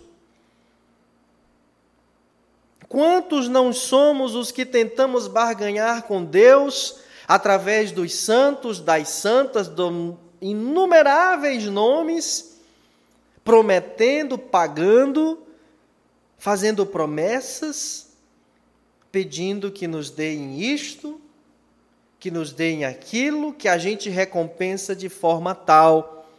[2.88, 9.84] Quantos não somos os que tentamos barganhar com Deus através dos santos, das santas, de
[10.40, 12.58] inumeráveis nomes,
[13.44, 15.44] prometendo, pagando,
[16.38, 18.09] fazendo promessas,
[19.12, 21.20] pedindo que nos deem isto,
[22.20, 26.30] que nos deem aquilo, que a gente recompensa de forma tal.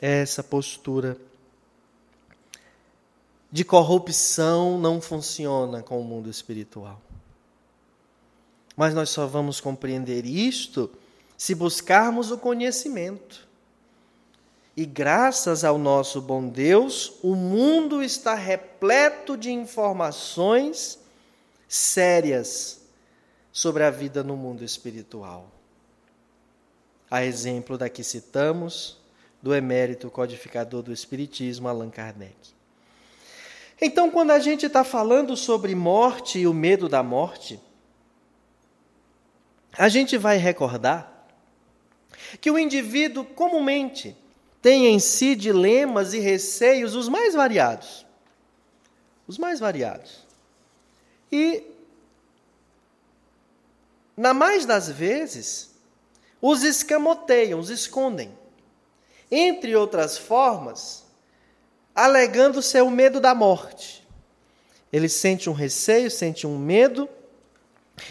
[0.00, 1.16] Essa postura
[3.52, 7.00] de corrupção não funciona com o mundo espiritual.
[8.76, 10.90] Mas nós só vamos compreender isto
[11.36, 13.49] se buscarmos o conhecimento.
[14.80, 20.98] E graças ao nosso bom Deus, o mundo está repleto de informações
[21.68, 22.80] sérias
[23.52, 25.52] sobre a vida no mundo espiritual.
[27.10, 28.96] A exemplo da que citamos,
[29.42, 32.34] do emérito codificador do Espiritismo, Allan Kardec.
[33.78, 37.60] Então, quando a gente está falando sobre morte e o medo da morte,
[39.76, 41.28] a gente vai recordar
[42.40, 44.16] que o indivíduo comumente
[44.62, 48.06] tem em si dilemas e receios os mais variados.
[49.26, 50.26] Os mais variados.
[51.32, 51.62] E,
[54.16, 55.70] na mais das vezes,
[56.42, 58.36] os escamoteiam, os escondem.
[59.30, 61.04] Entre outras formas,
[61.94, 64.06] alegando ser o medo da morte.
[64.92, 67.08] Ele sente um receio, sente um medo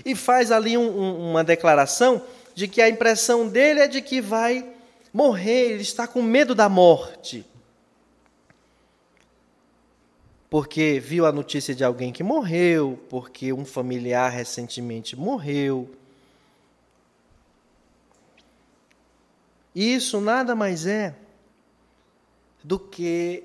[0.05, 2.23] e faz ali um, um, uma declaração
[2.55, 4.78] de que a impressão dele é de que vai
[5.13, 7.45] morrer, ele está com medo da morte.
[10.49, 15.89] Porque viu a notícia de alguém que morreu, porque um familiar recentemente morreu.
[19.75, 21.15] Isso nada mais é
[22.63, 23.43] do que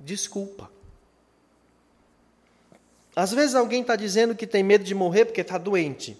[0.00, 0.70] desculpa.
[3.14, 6.18] Às vezes alguém está dizendo que tem medo de morrer porque está doente.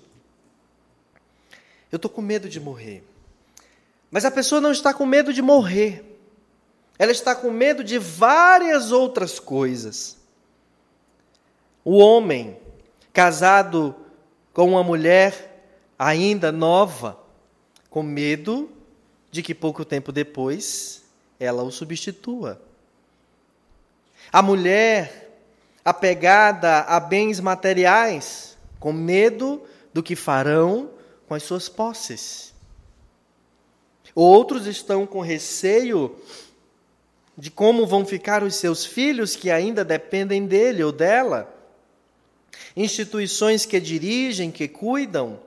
[1.90, 3.02] Eu estou com medo de morrer.
[4.14, 6.20] Mas a pessoa não está com medo de morrer.
[6.96, 10.16] Ela está com medo de várias outras coisas.
[11.84, 12.56] O homem
[13.12, 13.92] casado
[14.52, 15.66] com uma mulher
[15.98, 17.18] ainda nova,
[17.90, 18.70] com medo
[19.32, 21.02] de que pouco tempo depois
[21.40, 22.62] ela o substitua.
[24.32, 25.40] A mulher
[25.84, 29.60] apegada a bens materiais, com medo
[29.92, 30.88] do que farão
[31.26, 32.53] com as suas posses.
[34.14, 36.14] Outros estão com receio
[37.36, 41.52] de como vão ficar os seus filhos que ainda dependem dele ou dela.
[42.76, 45.40] Instituições que dirigem, que cuidam.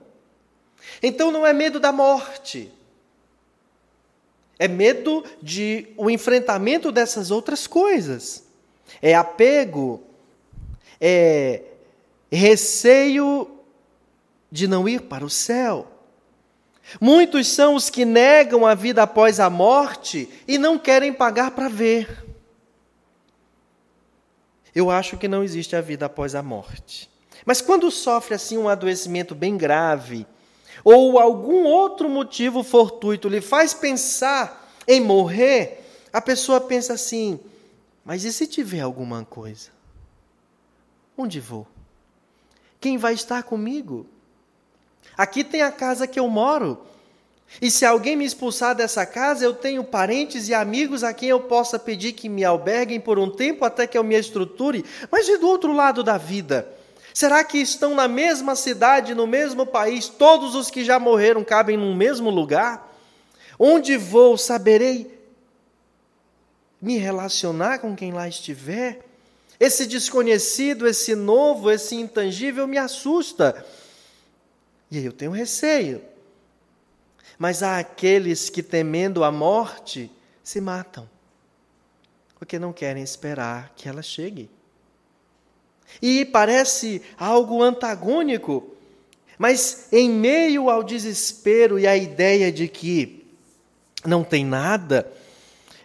[1.02, 2.70] Então não é medo da morte.
[4.58, 8.48] É medo de o enfrentamento dessas outras coisas
[9.02, 10.02] é apego,
[11.00, 11.62] é
[12.30, 13.50] receio
[14.50, 15.86] de não ir para o céu.
[17.00, 21.68] Muitos são os que negam a vida após a morte e não querem pagar para
[21.68, 22.24] ver.
[24.74, 27.10] Eu acho que não existe a vida após a morte.
[27.44, 30.26] Mas quando sofre assim um adoecimento bem grave,
[30.84, 37.38] ou algum outro motivo fortuito lhe faz pensar em morrer, a pessoa pensa assim:
[38.04, 39.70] mas e se tiver alguma coisa?
[41.16, 41.66] Onde vou?
[42.80, 44.06] Quem vai estar comigo?
[45.18, 46.78] Aqui tem a casa que eu moro.
[47.60, 51.40] E se alguém me expulsar dessa casa, eu tenho parentes e amigos a quem eu
[51.40, 54.84] possa pedir que me alberguem por um tempo até que eu me estruture.
[55.10, 56.68] Mas e do outro lado da vida?
[57.12, 61.76] Será que estão na mesma cidade, no mesmo país, todos os que já morreram cabem
[61.76, 62.96] no mesmo lugar?
[63.58, 65.18] Onde vou, saberei
[66.80, 69.04] me relacionar com quem lá estiver.
[69.58, 73.66] Esse desconhecido, esse novo, esse intangível me assusta.
[74.90, 76.00] E aí eu tenho receio.
[77.38, 80.10] Mas há aqueles que, temendo a morte,
[80.42, 81.08] se matam,
[82.38, 84.50] porque não querem esperar que ela chegue.
[86.02, 88.74] E parece algo antagônico,
[89.38, 93.24] mas em meio ao desespero e à ideia de que
[94.04, 95.10] não tem nada,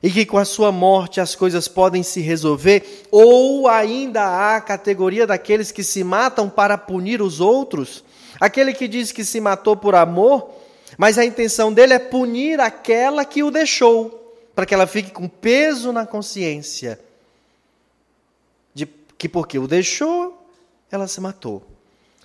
[0.01, 4.61] e que com a sua morte as coisas podem se resolver, ou ainda há a
[4.61, 8.03] categoria daqueles que se matam para punir os outros,
[8.39, 10.49] aquele que diz que se matou por amor,
[10.97, 15.27] mas a intenção dele é punir aquela que o deixou, para que ela fique com
[15.27, 16.99] peso na consciência
[18.73, 18.85] de
[19.17, 20.45] que porque o deixou,
[20.91, 21.63] ela se matou.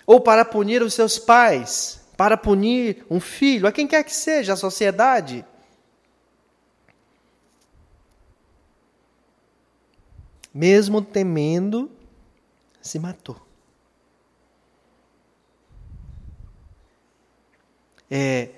[0.05, 4.53] Ou para punir os seus pais, para punir um filho, a quem quer que seja,
[4.53, 5.45] a sociedade.
[10.53, 11.89] mesmo temendo,
[12.81, 13.48] se matou.
[18.09, 18.49] É,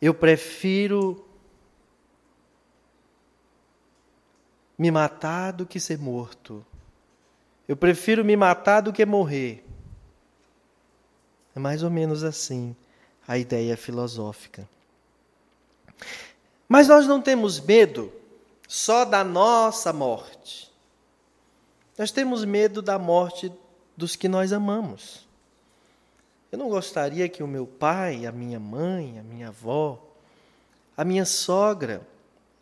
[0.00, 1.24] eu prefiro
[4.78, 6.64] me matar do que ser morto.
[7.66, 9.64] Eu prefiro me matar do que morrer.
[11.54, 12.74] É mais ou menos assim
[13.26, 14.68] a ideia filosófica.
[16.68, 18.12] Mas nós não temos medo
[18.66, 20.72] só da nossa morte.
[21.98, 23.52] Nós temos medo da morte
[23.96, 25.27] dos que nós amamos.
[26.50, 30.02] Eu não gostaria que o meu pai, a minha mãe, a minha avó,
[30.96, 32.00] a minha sogra,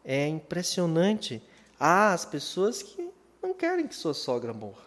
[0.04, 1.40] é impressionante.
[1.78, 3.08] Há as pessoas que
[3.42, 4.84] não querem que sua sogra morra.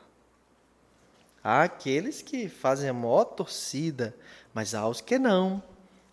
[1.41, 4.13] Há aqueles que fazem a maior torcida,
[4.53, 5.63] mas há os que não.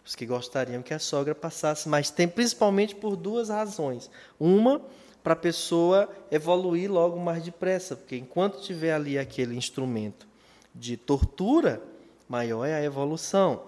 [0.05, 4.09] Os que gostariam que a sogra passasse mais tempo, principalmente por duas razões.
[4.39, 4.81] Uma,
[5.25, 10.29] para a pessoa evoluir logo mais depressa, porque enquanto tiver ali aquele instrumento
[10.73, 11.83] de tortura,
[12.29, 13.63] maior é a evolução.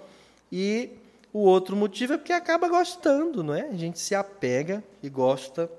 [0.50, 0.90] E
[1.32, 3.68] o outro motivo é porque acaba gostando, não é?
[3.68, 5.70] A gente se apega e gosta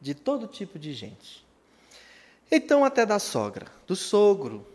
[0.00, 1.44] de todo tipo de gente.
[2.50, 4.66] Então, até da sogra, do sogro,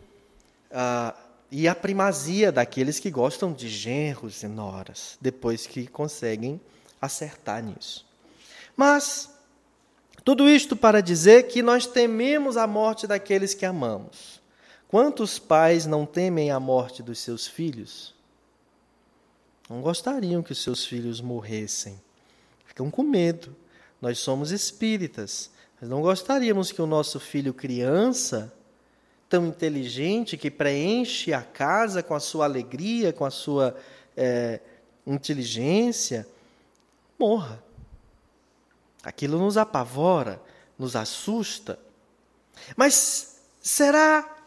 [0.70, 1.14] ah,
[1.50, 6.60] e a primazia daqueles que gostam de genros e noras, depois que conseguem
[7.00, 8.06] acertar nisso.
[8.76, 9.30] Mas
[10.24, 14.39] tudo isto para dizer que nós tememos a morte daqueles que amamos.
[14.90, 18.12] Quantos pais não temem a morte dos seus filhos?
[19.68, 22.02] Não gostariam que os seus filhos morressem.
[22.64, 23.54] Ficam com medo.
[24.02, 25.48] Nós somos espíritas.
[25.80, 28.52] Mas não gostaríamos que o nosso filho criança,
[29.28, 33.76] tão inteligente, que preenche a casa com a sua alegria, com a sua
[34.16, 34.58] é,
[35.06, 36.26] inteligência,
[37.16, 37.62] morra.
[39.04, 40.42] Aquilo nos apavora,
[40.76, 41.78] nos assusta.
[42.76, 44.38] Mas será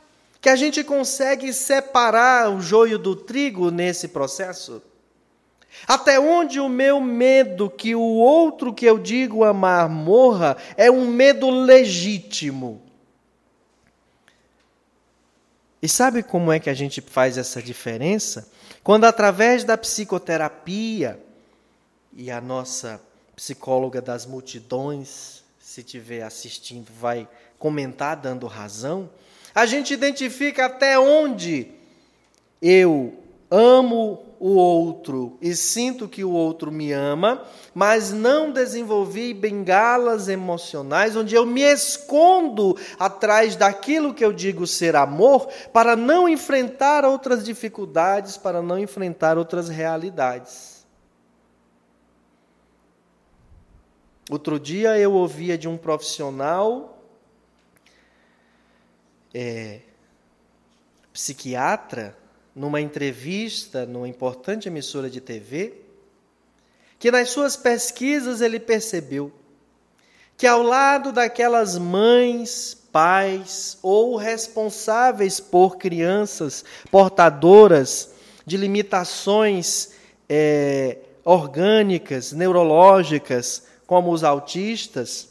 [0.43, 4.83] que a gente consegue separar o joio do trigo nesse processo?
[5.87, 11.07] Até onde o meu medo que o outro que eu digo amar morra é um
[11.07, 12.81] medo legítimo?
[15.81, 18.51] E sabe como é que a gente faz essa diferença?
[18.83, 21.23] Quando, através da psicoterapia
[22.11, 23.01] e a nossa
[23.33, 29.09] psicóloga das multidões, se estiver assistindo, vai comentar dando razão.
[29.53, 31.71] A gente identifica até onde
[32.61, 33.13] eu
[33.51, 37.43] amo o outro e sinto que o outro me ama,
[37.73, 44.95] mas não desenvolvi bengalas emocionais onde eu me escondo atrás daquilo que eu digo ser
[44.95, 50.85] amor para não enfrentar outras dificuldades, para não enfrentar outras realidades.
[54.29, 56.92] Outro dia eu ouvia de um profissional
[59.33, 59.79] é,
[61.11, 62.17] psiquiatra,
[62.55, 65.73] numa entrevista numa importante emissora de TV,
[66.99, 69.31] que nas suas pesquisas ele percebeu
[70.37, 78.11] que ao lado daquelas mães, pais ou responsáveis por crianças portadoras
[78.45, 79.91] de limitações
[80.29, 85.29] é, orgânicas, neurológicas, como os autistas,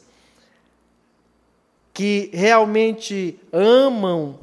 [1.92, 4.38] que realmente amam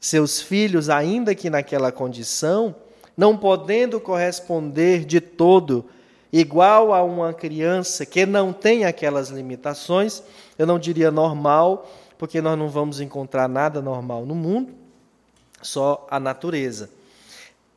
[0.00, 2.74] seus filhos, ainda que naquela condição,
[3.16, 5.84] não podendo corresponder de todo
[6.32, 10.22] igual a uma criança que não tem aquelas limitações,
[10.58, 14.72] eu não diria normal, porque nós não vamos encontrar nada normal no mundo,
[15.60, 16.90] só a natureza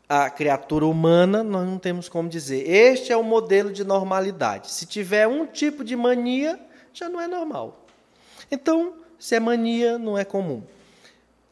[0.07, 2.69] a criatura humana, nós não temos como dizer.
[2.69, 4.71] Este é o modelo de normalidade.
[4.71, 6.59] Se tiver um tipo de mania,
[6.93, 7.84] já não é normal.
[8.51, 10.63] Então, se é mania, não é comum.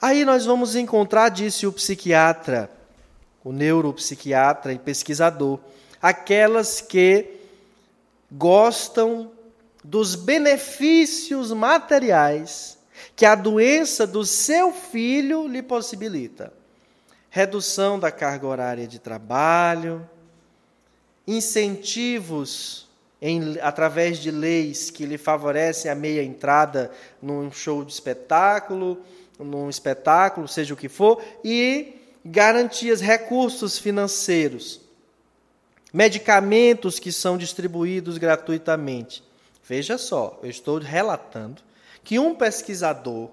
[0.02, 2.70] Aí nós vamos encontrar, disse o psiquiatra,
[3.44, 5.60] o neuropsiquiatra e pesquisador,
[6.02, 7.28] aquelas que
[8.32, 9.32] gostam
[9.84, 12.78] dos benefícios materiais
[13.16, 16.52] que a doença do seu filho lhe possibilita
[17.34, 20.08] redução da carga horária de trabalho,
[21.26, 22.82] incentivos
[23.26, 29.01] em, através de leis que lhe favorecem a meia entrada num show de espetáculo,
[29.39, 31.95] num espetáculo, seja o que for, e
[32.26, 34.82] garantias, recursos financeiros,
[35.93, 39.24] medicamentos que são distribuídos gratuitamente.
[39.63, 41.61] Veja só, eu estou relatando
[42.03, 43.30] que um pesquisador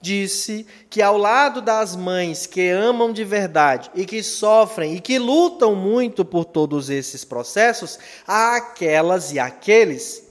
[0.00, 5.18] disse que ao lado das mães que amam de verdade e que sofrem e que
[5.18, 10.22] lutam muito por todos esses processos, há aquelas e aqueles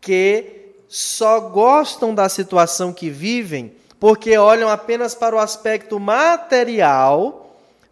[0.00, 7.40] que só gostam da situação que vivem porque olham apenas para o aspecto material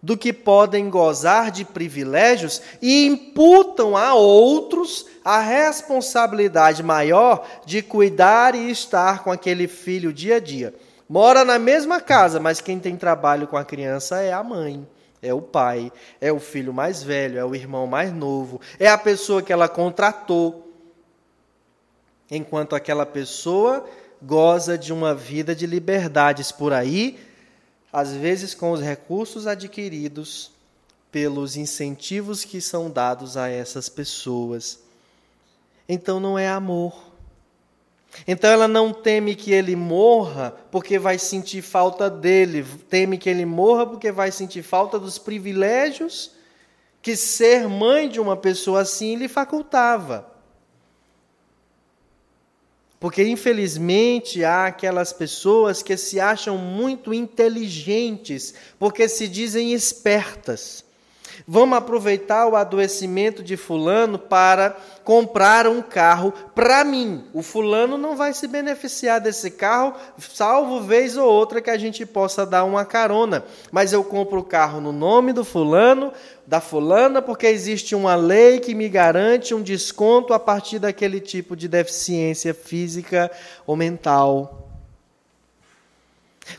[0.02, 8.54] do que podem gozar de privilégios e imputam a outros a responsabilidade maior de cuidar
[8.54, 10.74] e estar com aquele filho dia a dia.
[11.08, 14.86] Mora na mesma casa, mas quem tem trabalho com a criança é a mãe.
[15.20, 15.90] É o pai,
[16.20, 19.68] é o filho mais velho, é o irmão mais novo, é a pessoa que ela
[19.68, 20.72] contratou.
[22.30, 23.84] Enquanto aquela pessoa
[24.22, 27.18] goza de uma vida de liberdades por aí,
[27.92, 30.52] às vezes com os recursos adquiridos
[31.10, 34.78] pelos incentivos que são dados a essas pessoas.
[35.88, 37.07] Então não é amor.
[38.26, 43.44] Então ela não teme que ele morra porque vai sentir falta dele, teme que ele
[43.44, 46.32] morra porque vai sentir falta dos privilégios
[47.00, 50.38] que ser mãe de uma pessoa assim lhe facultava.
[53.00, 60.84] Porque, infelizmente, há aquelas pessoas que se acham muito inteligentes, porque se dizem espertas.
[61.50, 67.24] Vamos aproveitar o adoecimento de Fulano para comprar um carro para mim.
[67.32, 72.04] O Fulano não vai se beneficiar desse carro, salvo vez ou outra que a gente
[72.04, 73.42] possa dar uma carona.
[73.72, 76.12] Mas eu compro o carro no nome do Fulano,
[76.46, 81.56] da Fulana, porque existe uma lei que me garante um desconto a partir daquele tipo
[81.56, 83.30] de deficiência física
[83.66, 84.57] ou mental.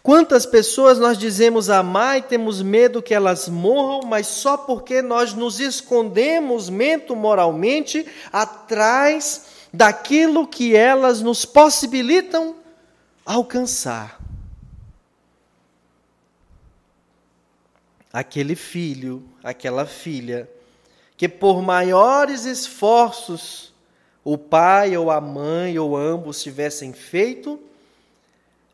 [0.04, 5.34] Quantas pessoas nós dizemos amar e temos medo que elas morram, mas só porque nós
[5.34, 12.56] nos escondemos mento moralmente atrás daquilo que elas nos possibilitam
[13.26, 14.20] alcançar.
[18.12, 20.50] Aquele filho, aquela filha,
[21.16, 23.74] que por maiores esforços
[24.24, 27.60] o pai ou a mãe ou ambos tivessem feito,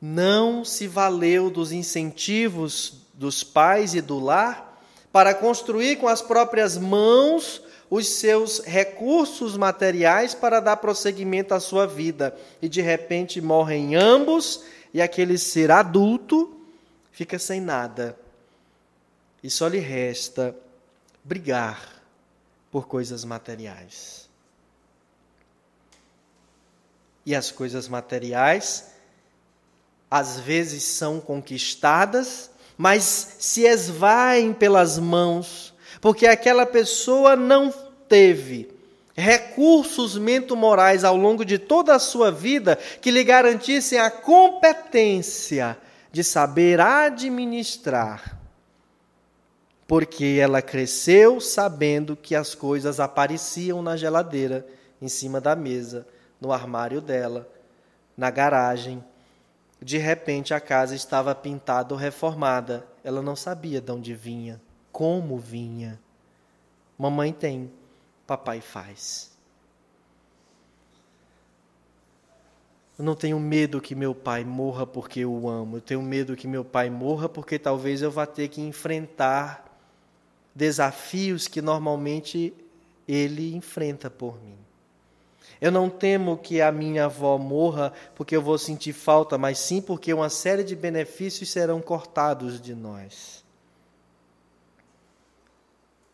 [0.01, 6.77] não se valeu dos incentivos dos pais e do lar para construir com as próprias
[6.77, 12.35] mãos os seus recursos materiais para dar prosseguimento à sua vida.
[12.61, 16.59] E de repente morrem ambos, e aquele ser adulto
[17.11, 18.17] fica sem nada.
[19.41, 20.55] E só lhe resta
[21.23, 22.01] brigar
[22.71, 24.27] por coisas materiais.
[27.25, 28.94] E as coisas materiais
[30.09, 37.73] às vezes são conquistadas, mas se esvaem pelas mãos, porque aquela pessoa não
[38.07, 38.75] teve
[39.15, 45.77] recursos mento-morais ao longo de toda a sua vida que lhe garantissem a competência
[46.11, 48.37] de saber administrar.
[49.87, 54.65] Porque ela cresceu sabendo que as coisas apareciam na geladeira,
[55.01, 56.05] em cima da mesa,
[56.41, 57.47] no armário dela,
[58.17, 59.03] na garagem,
[59.81, 62.87] de repente a casa estava pintada ou reformada.
[63.03, 64.61] Ela não sabia de onde vinha,
[64.91, 65.99] como vinha.
[66.97, 67.71] Mamãe tem,
[68.25, 69.35] papai faz.
[72.97, 75.77] Eu não tenho medo que meu pai morra porque eu o amo.
[75.77, 79.65] Eu tenho medo que meu pai morra porque talvez eu vá ter que enfrentar
[80.55, 82.53] desafios que normalmente
[83.05, 84.64] ele enfrenta por mim.
[85.61, 89.81] Eu não temo que a minha avó morra porque eu vou sentir falta, mas sim
[89.81, 93.43] porque uma série de benefícios serão cortados de nós.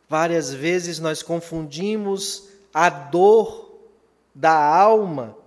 [0.07, 3.79] Várias vezes nós confundimos a dor
[4.33, 5.37] da alma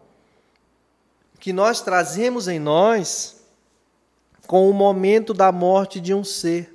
[1.38, 3.42] que nós trazemos em nós
[4.46, 6.73] com o momento da morte de um ser.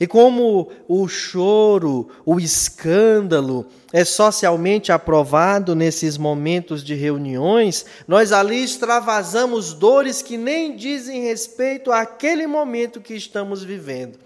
[0.00, 8.64] E como o choro, o escândalo é socialmente aprovado nesses momentos de reuniões, nós ali
[8.64, 14.18] extravasamos dores que nem dizem respeito àquele momento que estamos vivendo.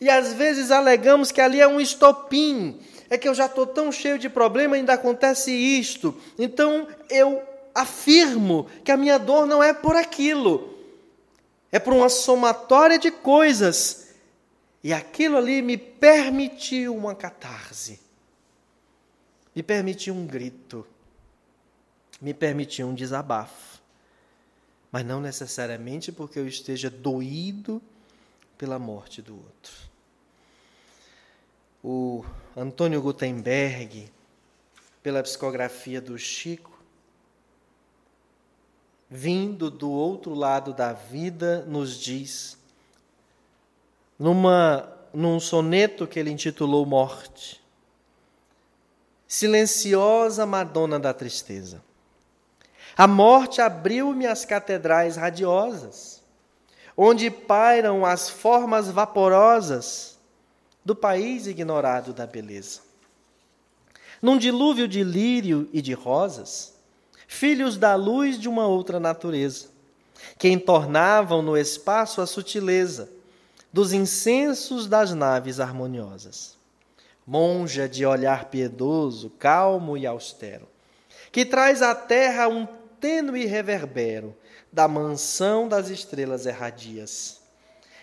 [0.00, 2.78] E às vezes alegamos que ali é um estopim,
[3.10, 6.16] é que eu já estou tão cheio de problema, ainda acontece isto.
[6.38, 7.42] Então eu
[7.74, 10.72] afirmo que a minha dor não é por aquilo,
[11.72, 14.09] é por uma somatória de coisas
[14.82, 18.00] e aquilo ali me permitiu uma catarse.
[19.54, 20.86] me permitir um grito,
[22.20, 23.80] me permitir um desabafo,
[24.90, 27.82] mas não necessariamente porque eu esteja doído
[28.56, 29.90] pela morte do outro.
[31.82, 32.24] O
[32.56, 34.10] Antônio Gutenberg,
[35.02, 36.70] pela psicografia do Chico,
[39.08, 42.59] vindo do outro lado da vida, nos diz,
[44.20, 47.58] numa, num soneto que ele intitulou Morte,
[49.26, 51.82] silenciosa Madonna da tristeza.
[52.94, 56.22] A morte abriu-me as catedrais radiosas,
[56.94, 60.18] onde pairam as formas vaporosas
[60.84, 62.80] do país ignorado da beleza.
[64.20, 66.74] Num dilúvio de lírio e de rosas,
[67.26, 69.68] filhos da luz de uma outra natureza,
[70.36, 73.08] que entornavam no espaço a sutileza
[73.72, 76.58] dos incensos das naves harmoniosas.
[77.26, 80.68] Monja de olhar piedoso, calmo e austero,
[81.30, 82.66] que traz à terra um
[83.00, 84.36] tênue reverbero
[84.72, 87.40] da mansão das estrelas erradias.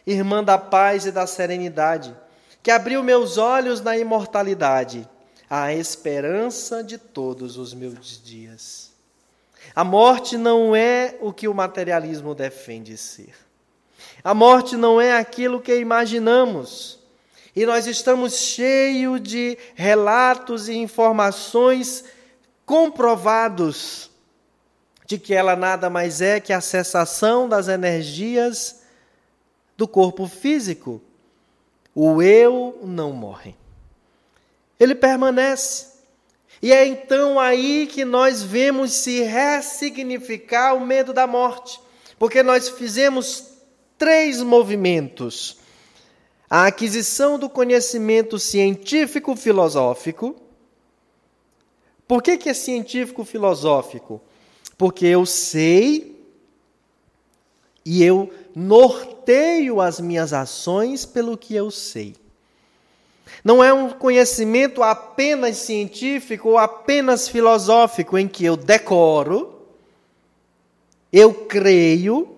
[0.06, 2.16] Irmã da paz e da serenidade,
[2.64, 5.08] que abriu meus olhos na imortalidade,
[5.50, 8.92] à esperança de todos os meus dias.
[9.76, 13.47] A morte não é o que o materialismo defende ser.
[14.24, 17.00] A morte não é aquilo que imaginamos.
[17.56, 22.06] E nós estamos cheios de relatos e informações
[22.66, 24.12] comprovados
[25.08, 28.82] de que ela nada mais é que a cessação das energias
[29.78, 31.02] do corpo físico.
[31.96, 33.56] O eu não morre.
[34.80, 35.98] Ele permanece.
[36.62, 41.80] E é então aí que nós vemos se ressignificar o medo da morte,
[42.20, 43.57] porque nós fizemos
[43.98, 45.58] três movimentos:
[46.50, 50.36] a aquisição do conhecimento científico-filosófico.
[52.08, 54.22] Por que, que é científico-filosófico?
[54.78, 56.16] Porque eu sei
[57.84, 62.16] e eu norteio as minhas ações pelo que eu sei.
[63.44, 69.62] Não é um conhecimento apenas científico ou apenas filosófico em que eu decoro,
[71.12, 72.37] eu creio,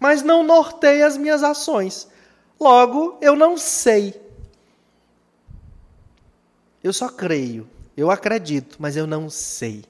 [0.00, 2.08] mas não norteio as minhas ações.
[2.58, 4.18] Logo, eu não sei.
[6.82, 9.84] Eu só creio, eu acredito, mas eu não sei.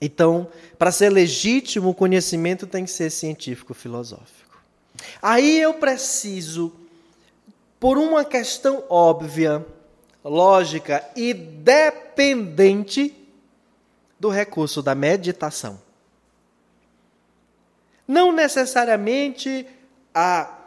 [0.00, 0.48] Então,
[0.78, 4.60] para ser legítimo, o conhecimento tem que ser científico-filosófico.
[5.20, 6.72] Aí eu preciso,
[7.78, 9.64] por uma questão óbvia,
[10.24, 13.14] lógica e dependente
[14.18, 15.80] do recurso da meditação.
[18.06, 19.66] Não necessariamente
[20.14, 20.58] a,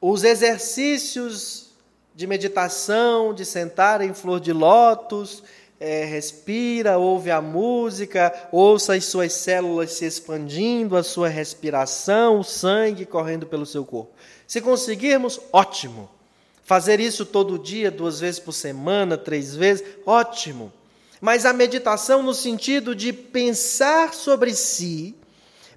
[0.00, 1.70] os exercícios
[2.14, 5.42] de meditação, de sentar em flor de lótus,
[5.78, 12.44] é, respira, ouve a música, ouça as suas células se expandindo, a sua respiração, o
[12.44, 14.12] sangue correndo pelo seu corpo.
[14.46, 16.08] Se conseguirmos, ótimo.
[16.64, 20.72] Fazer isso todo dia, duas vezes por semana, três vezes, ótimo.
[21.20, 25.14] Mas a meditação no sentido de pensar sobre si,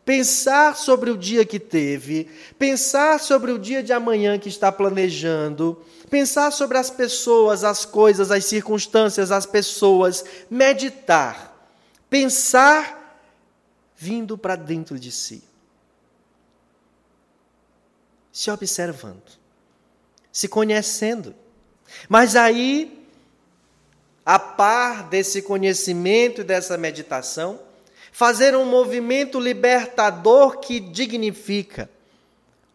[0.05, 5.81] pensar sobre o dia que teve, pensar sobre o dia de amanhã que está planejando,
[6.09, 11.55] pensar sobre as pessoas, as coisas, as circunstâncias, as pessoas, meditar,
[12.09, 13.21] pensar
[13.95, 15.43] vindo para dentro de si,
[18.31, 19.37] se observando,
[20.31, 21.35] se conhecendo.
[22.07, 23.05] Mas aí,
[24.25, 27.68] a par desse conhecimento e dessa meditação,
[28.11, 31.89] fazer um movimento libertador que dignifica,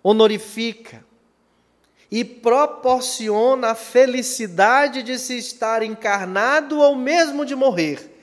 [0.02, 1.04] honorifica,
[2.10, 8.14] e proporciona a felicidade de se estar encarnado ou mesmo de morrer,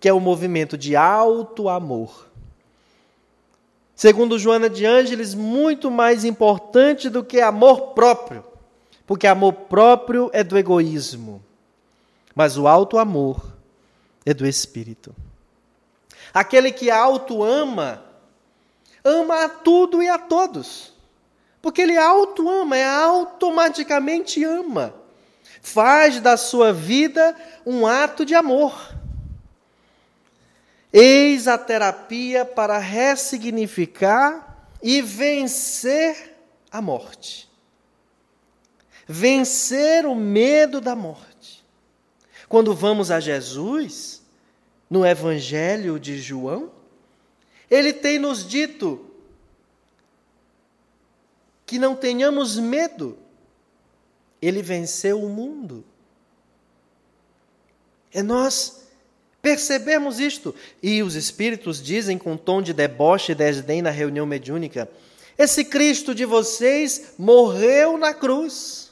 [0.00, 2.26] que é o movimento de alto amor.
[3.94, 8.44] Segundo Joana de Ângeles, muito mais importante do que amor próprio,
[9.06, 11.42] porque amor próprio é do egoísmo,
[12.34, 13.54] mas o alto amor
[14.24, 15.14] é do espírito.
[16.36, 18.04] Aquele que auto ama,
[19.02, 20.92] ama a tudo e a todos.
[21.62, 24.94] Porque ele auto-ama, é automaticamente ama.
[25.62, 27.34] Faz da sua vida
[27.64, 28.94] um ato de amor.
[30.92, 36.36] Eis a terapia para ressignificar e vencer
[36.70, 37.50] a morte.
[39.06, 41.64] Vencer o medo da morte.
[42.46, 44.15] Quando vamos a Jesus,
[44.88, 46.70] no Evangelho de João,
[47.70, 49.04] ele tem nos dito
[51.64, 53.18] que não tenhamos medo.
[54.40, 55.84] Ele venceu o mundo
[58.12, 58.86] É nós
[59.42, 60.54] percebermos isto.
[60.82, 64.88] E os espíritos dizem com tom de deboche e desdém na reunião mediúnica:
[65.36, 68.90] Esse Cristo de vocês morreu na cruz.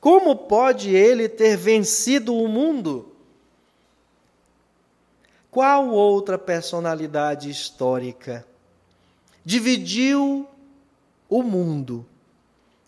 [0.00, 3.11] Como pode ele ter vencido o mundo?
[5.52, 8.42] Qual outra personalidade histórica
[9.44, 10.48] dividiu
[11.28, 12.06] o mundo,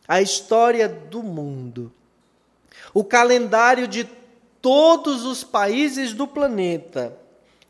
[0.08, 1.92] a história do mundo,
[2.94, 4.08] o calendário de
[4.62, 7.14] todos os países do planeta,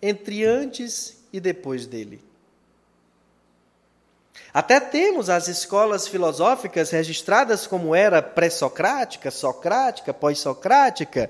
[0.00, 2.22] entre antes e depois dele?
[4.52, 11.28] Até temos as escolas filosóficas registradas como era pré-socrática, socrática, pós-socrática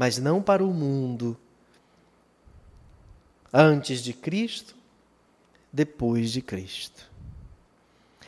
[0.00, 1.36] mas não para o mundo.
[3.52, 4.74] Antes de Cristo,
[5.70, 7.06] depois de Cristo.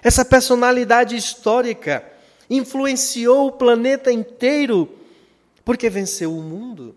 [0.03, 2.07] Essa personalidade histórica
[2.51, 4.99] influenciou o planeta inteiro
[5.64, 6.95] porque venceu o mundo.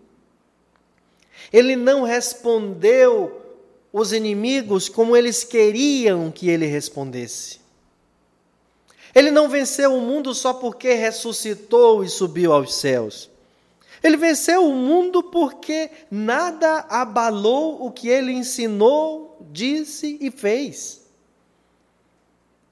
[1.50, 3.56] Ele não respondeu
[3.90, 7.60] os inimigos como eles queriam que ele respondesse.
[9.14, 13.34] Ele não venceu o mundo só porque ressuscitou e subiu aos céus.
[14.06, 21.04] Ele venceu o mundo porque nada abalou o que ele ensinou, disse e fez.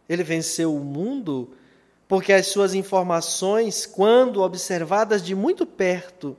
[0.08, 1.50] Ele venceu o mundo
[2.06, 6.36] porque as suas informações, quando observadas de muito perto,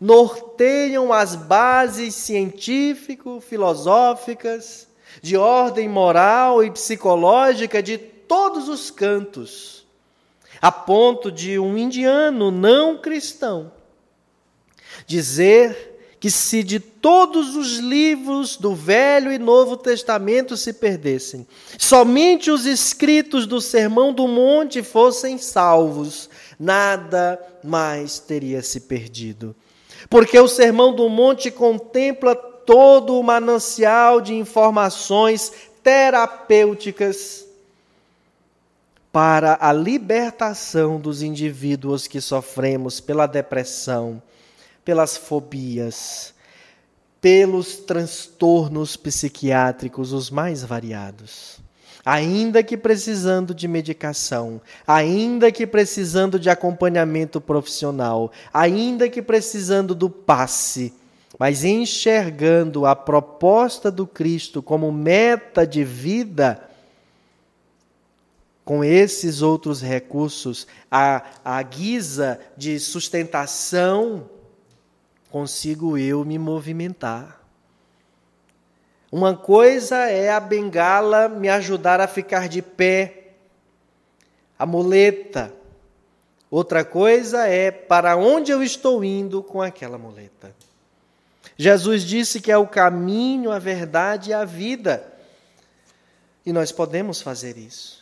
[0.00, 4.86] norteiam as bases científico-filosóficas,
[5.20, 9.84] de ordem moral e psicológica de todos os cantos,
[10.60, 13.81] a ponto de um indiano não cristão
[15.06, 22.50] dizer que se de todos os livros do Velho e Novo Testamento se perdessem, somente
[22.50, 29.54] os escritos do Sermão do Monte fossem salvos, nada mais teria se perdido.
[30.08, 37.44] Porque o Sermão do Monte contempla todo o manancial de informações terapêuticas
[39.12, 44.22] para a libertação dos indivíduos que sofremos pela depressão,
[44.84, 46.34] pelas fobias,
[47.20, 51.60] pelos transtornos psiquiátricos os mais variados.
[52.04, 60.10] Ainda que precisando de medicação, ainda que precisando de acompanhamento profissional, ainda que precisando do
[60.10, 60.92] passe,
[61.38, 66.68] mas enxergando a proposta do Cristo como meta de vida,
[68.64, 74.28] com esses outros recursos, a, a guisa de sustentação
[75.32, 77.40] consigo eu me movimentar.
[79.10, 83.32] Uma coisa é a bengala me ajudar a ficar de pé,
[84.58, 85.50] a muleta.
[86.50, 90.54] Outra coisa é para onde eu estou indo com aquela muleta.
[91.56, 95.02] Jesus disse que é o caminho, a verdade e a vida.
[96.44, 98.01] E nós podemos fazer isso.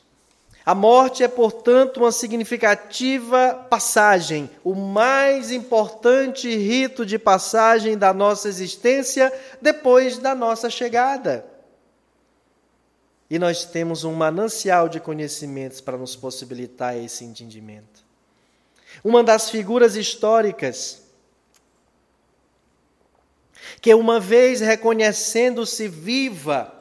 [0.65, 8.49] A morte é, portanto, uma significativa passagem, o mais importante rito de passagem da nossa
[8.49, 11.47] existência depois da nossa chegada.
[13.31, 18.05] E nós temos um manancial de conhecimentos para nos possibilitar esse entendimento.
[19.03, 21.03] Uma das figuras históricas
[23.81, 26.75] que, uma vez reconhecendo-se viva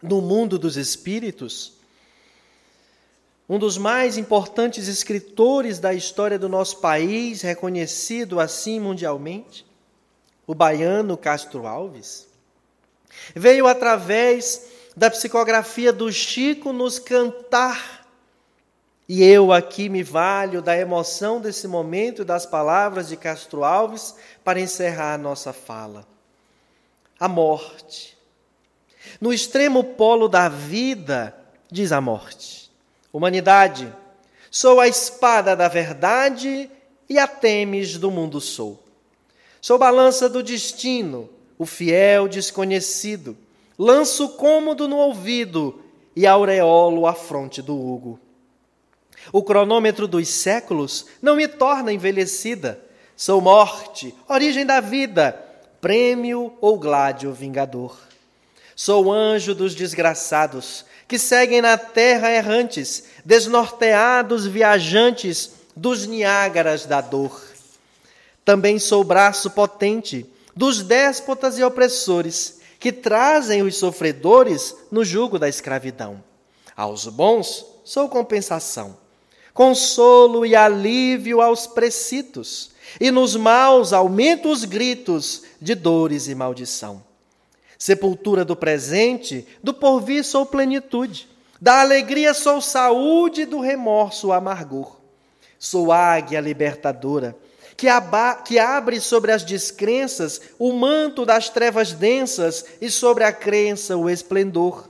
[0.00, 1.74] no mundo dos espíritos,
[3.48, 9.66] um dos mais importantes escritores da história do nosso país, reconhecido assim mundialmente,
[10.46, 12.26] o baiano Castro Alves,
[13.34, 14.66] veio através
[14.96, 18.04] da psicografia do Chico nos cantar.
[19.06, 24.14] E eu aqui me valho da emoção desse momento e das palavras de Castro Alves
[24.42, 26.06] para encerrar a nossa fala.
[27.20, 28.16] A morte.
[29.20, 31.36] No extremo polo da vida,
[31.70, 32.63] diz a morte
[33.14, 33.94] Humanidade,
[34.50, 36.68] sou a espada da verdade
[37.08, 38.82] e a temes do mundo sou.
[39.60, 43.36] Sou balança do destino, o fiel desconhecido.
[43.78, 45.80] Lanço cômodo no ouvido
[46.16, 48.18] e aureolo a fronte do Hugo.
[49.32, 52.80] O cronômetro dos séculos não me torna envelhecida.
[53.16, 55.40] Sou morte, origem da vida,
[55.80, 57.96] prêmio ou gládio vingador.
[58.74, 67.40] Sou anjo dos desgraçados, que seguem na terra errantes, desnorteados viajantes dos Niágaras da dor.
[68.44, 75.48] Também sou braço potente dos déspotas e opressores, que trazem os sofredores no jugo da
[75.48, 76.22] escravidão.
[76.76, 78.96] Aos bons sou compensação,
[79.52, 87.02] consolo e alívio aos precitos, e nos maus aumenta os gritos de dores e maldição.
[87.84, 91.28] Sepultura do presente, do porvir sou plenitude,
[91.60, 94.96] da alegria sou saúde, do remorso amargor.
[95.58, 97.36] Sou águia libertadora,
[97.76, 97.86] que,
[98.46, 104.08] que abre sobre as descrenças o manto das trevas densas e sobre a crença o
[104.08, 104.88] esplendor.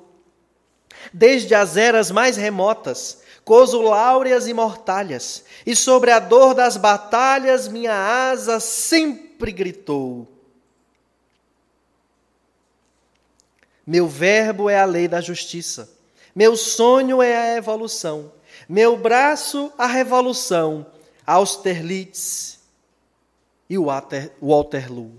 [1.13, 7.67] Desde as eras mais remotas, coso láureas e mortalhas, e sobre a dor das batalhas
[7.67, 10.34] minha asa sempre gritou.
[13.87, 15.91] Meu verbo é a lei da justiça,
[16.35, 18.33] meu sonho é a evolução,
[18.67, 20.87] meu braço a revolução,
[21.27, 22.61] Austerlitz
[23.69, 25.13] e Waterloo.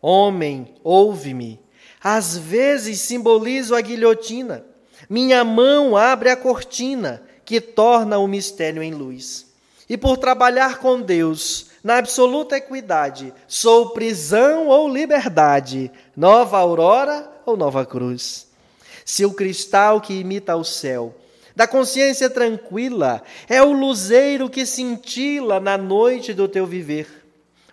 [0.00, 1.60] Homem, ouve-me,
[2.02, 4.64] às vezes simbolizo a guilhotina,
[5.08, 9.46] minha mão abre a cortina que torna o mistério em luz.
[9.86, 17.56] E por trabalhar com Deus, na absoluta equidade, sou prisão ou liberdade, nova aurora ou
[17.56, 18.48] nova cruz.
[19.04, 21.14] Se o cristal que imita o céu,
[21.54, 27.06] da consciência tranquila, é o luzeiro que cintila na noite do teu viver.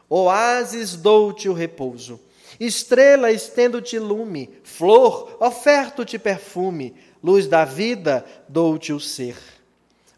[0.09, 2.20] Oásis dou-te o repouso,
[2.59, 9.38] estrela estendo-te lume, flor oferto-te perfume, luz da vida, dou-te o ser.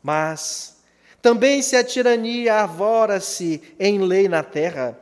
[0.02, 0.78] Mas
[1.22, 4.97] também se a tirania arvora-se em lei na terra,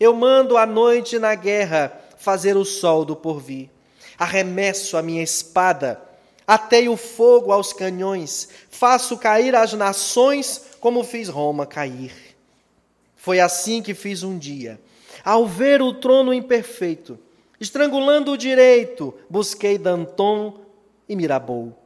[0.00, 3.70] eu mando à noite na guerra fazer o sol do porvir.
[4.18, 6.02] Arremesso a minha espada,
[6.46, 12.12] atei o fogo aos canhões, faço cair as nações como fiz Roma cair.
[13.16, 14.80] Foi assim que fiz um dia.
[15.24, 17.18] Ao ver o trono imperfeito,
[17.60, 20.60] estrangulando o direito, busquei Danton
[21.08, 21.76] e Mirabou.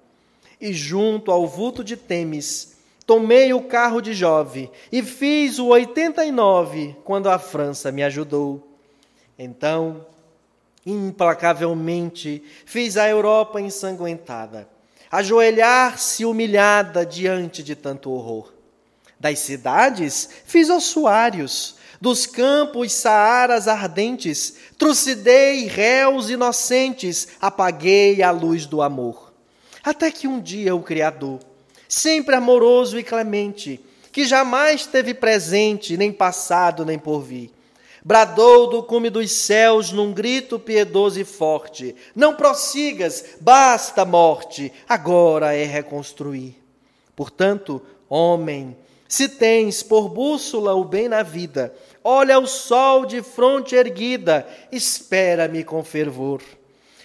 [0.60, 2.76] E junto ao vulto de Temes,
[3.06, 8.62] tomei o carro de Jove e fiz o 89 quando a França me ajudou.
[9.38, 10.06] Então,
[10.84, 14.68] implacavelmente, fiz a Europa ensanguentada,
[15.10, 18.52] ajoelhar-se humilhada diante de tanto horror.
[19.18, 28.82] Das cidades, fiz ossuários, dos campos saaras ardentes, trucidei réus inocentes, apaguei a luz do
[28.82, 29.32] amor.
[29.84, 31.38] Até que um dia o Criador,
[31.88, 33.80] sempre amoroso e clemente,
[34.10, 37.50] que jamais teve presente, nem passado, nem porvir,
[38.04, 45.54] bradou do cume dos céus num grito piedoso e forte: Não prossigas, basta morte, agora
[45.54, 46.56] é reconstruir.
[47.14, 48.76] Portanto, homem,
[49.08, 55.62] se tens por bússola o bem na vida, olha o sol de fronte erguida, espera-me
[55.62, 56.42] com fervor.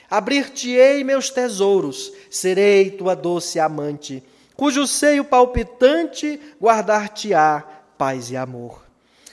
[0.10, 4.24] Abrir-te-ei meus tesouros, serei tua doce amante,
[4.56, 7.62] cujo seio palpitante guardar-te-á
[7.98, 8.87] paz e amor.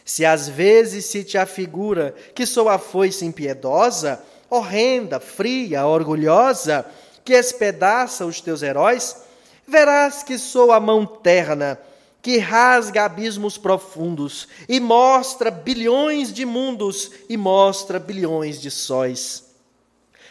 [0.05, 6.85] Se às vezes se te afigura que sou a foice impiedosa, horrenda, fria, orgulhosa,
[7.25, 9.17] que espedaça os teus heróis,
[9.67, 11.79] verás que sou a mão terna,
[12.21, 19.45] que rasga abismos profundos e mostra bilhões de mundos e mostra bilhões de sóis.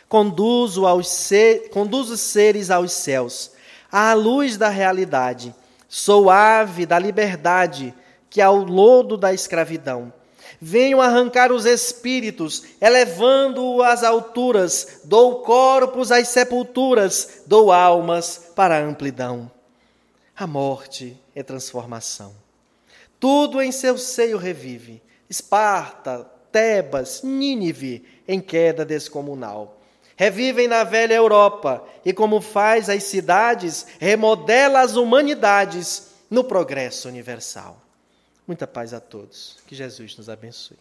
[0.08, 1.30] Conduzo, aos
[1.72, 3.52] conduzo seres aos céus,
[3.92, 5.54] à luz da realidade.
[5.88, 7.94] Sou ave da liberdade,
[8.34, 10.12] que ao lodo da escravidão.
[10.60, 18.82] Venho arrancar os espíritos, elevando-o às alturas, dou corpos às sepulturas, dou almas para a
[18.82, 19.52] amplidão.
[20.36, 22.34] A morte é transformação.
[23.20, 25.00] Tudo em seu seio revive.
[25.30, 29.80] Esparta, Tebas, Nínive, em queda descomunal.
[30.16, 37.84] Revivem na velha Europa e, como faz as cidades, remodela as humanidades no progresso universal.
[38.46, 39.58] Muita paz a todos.
[39.68, 40.78] Que Jesus nos abençoe.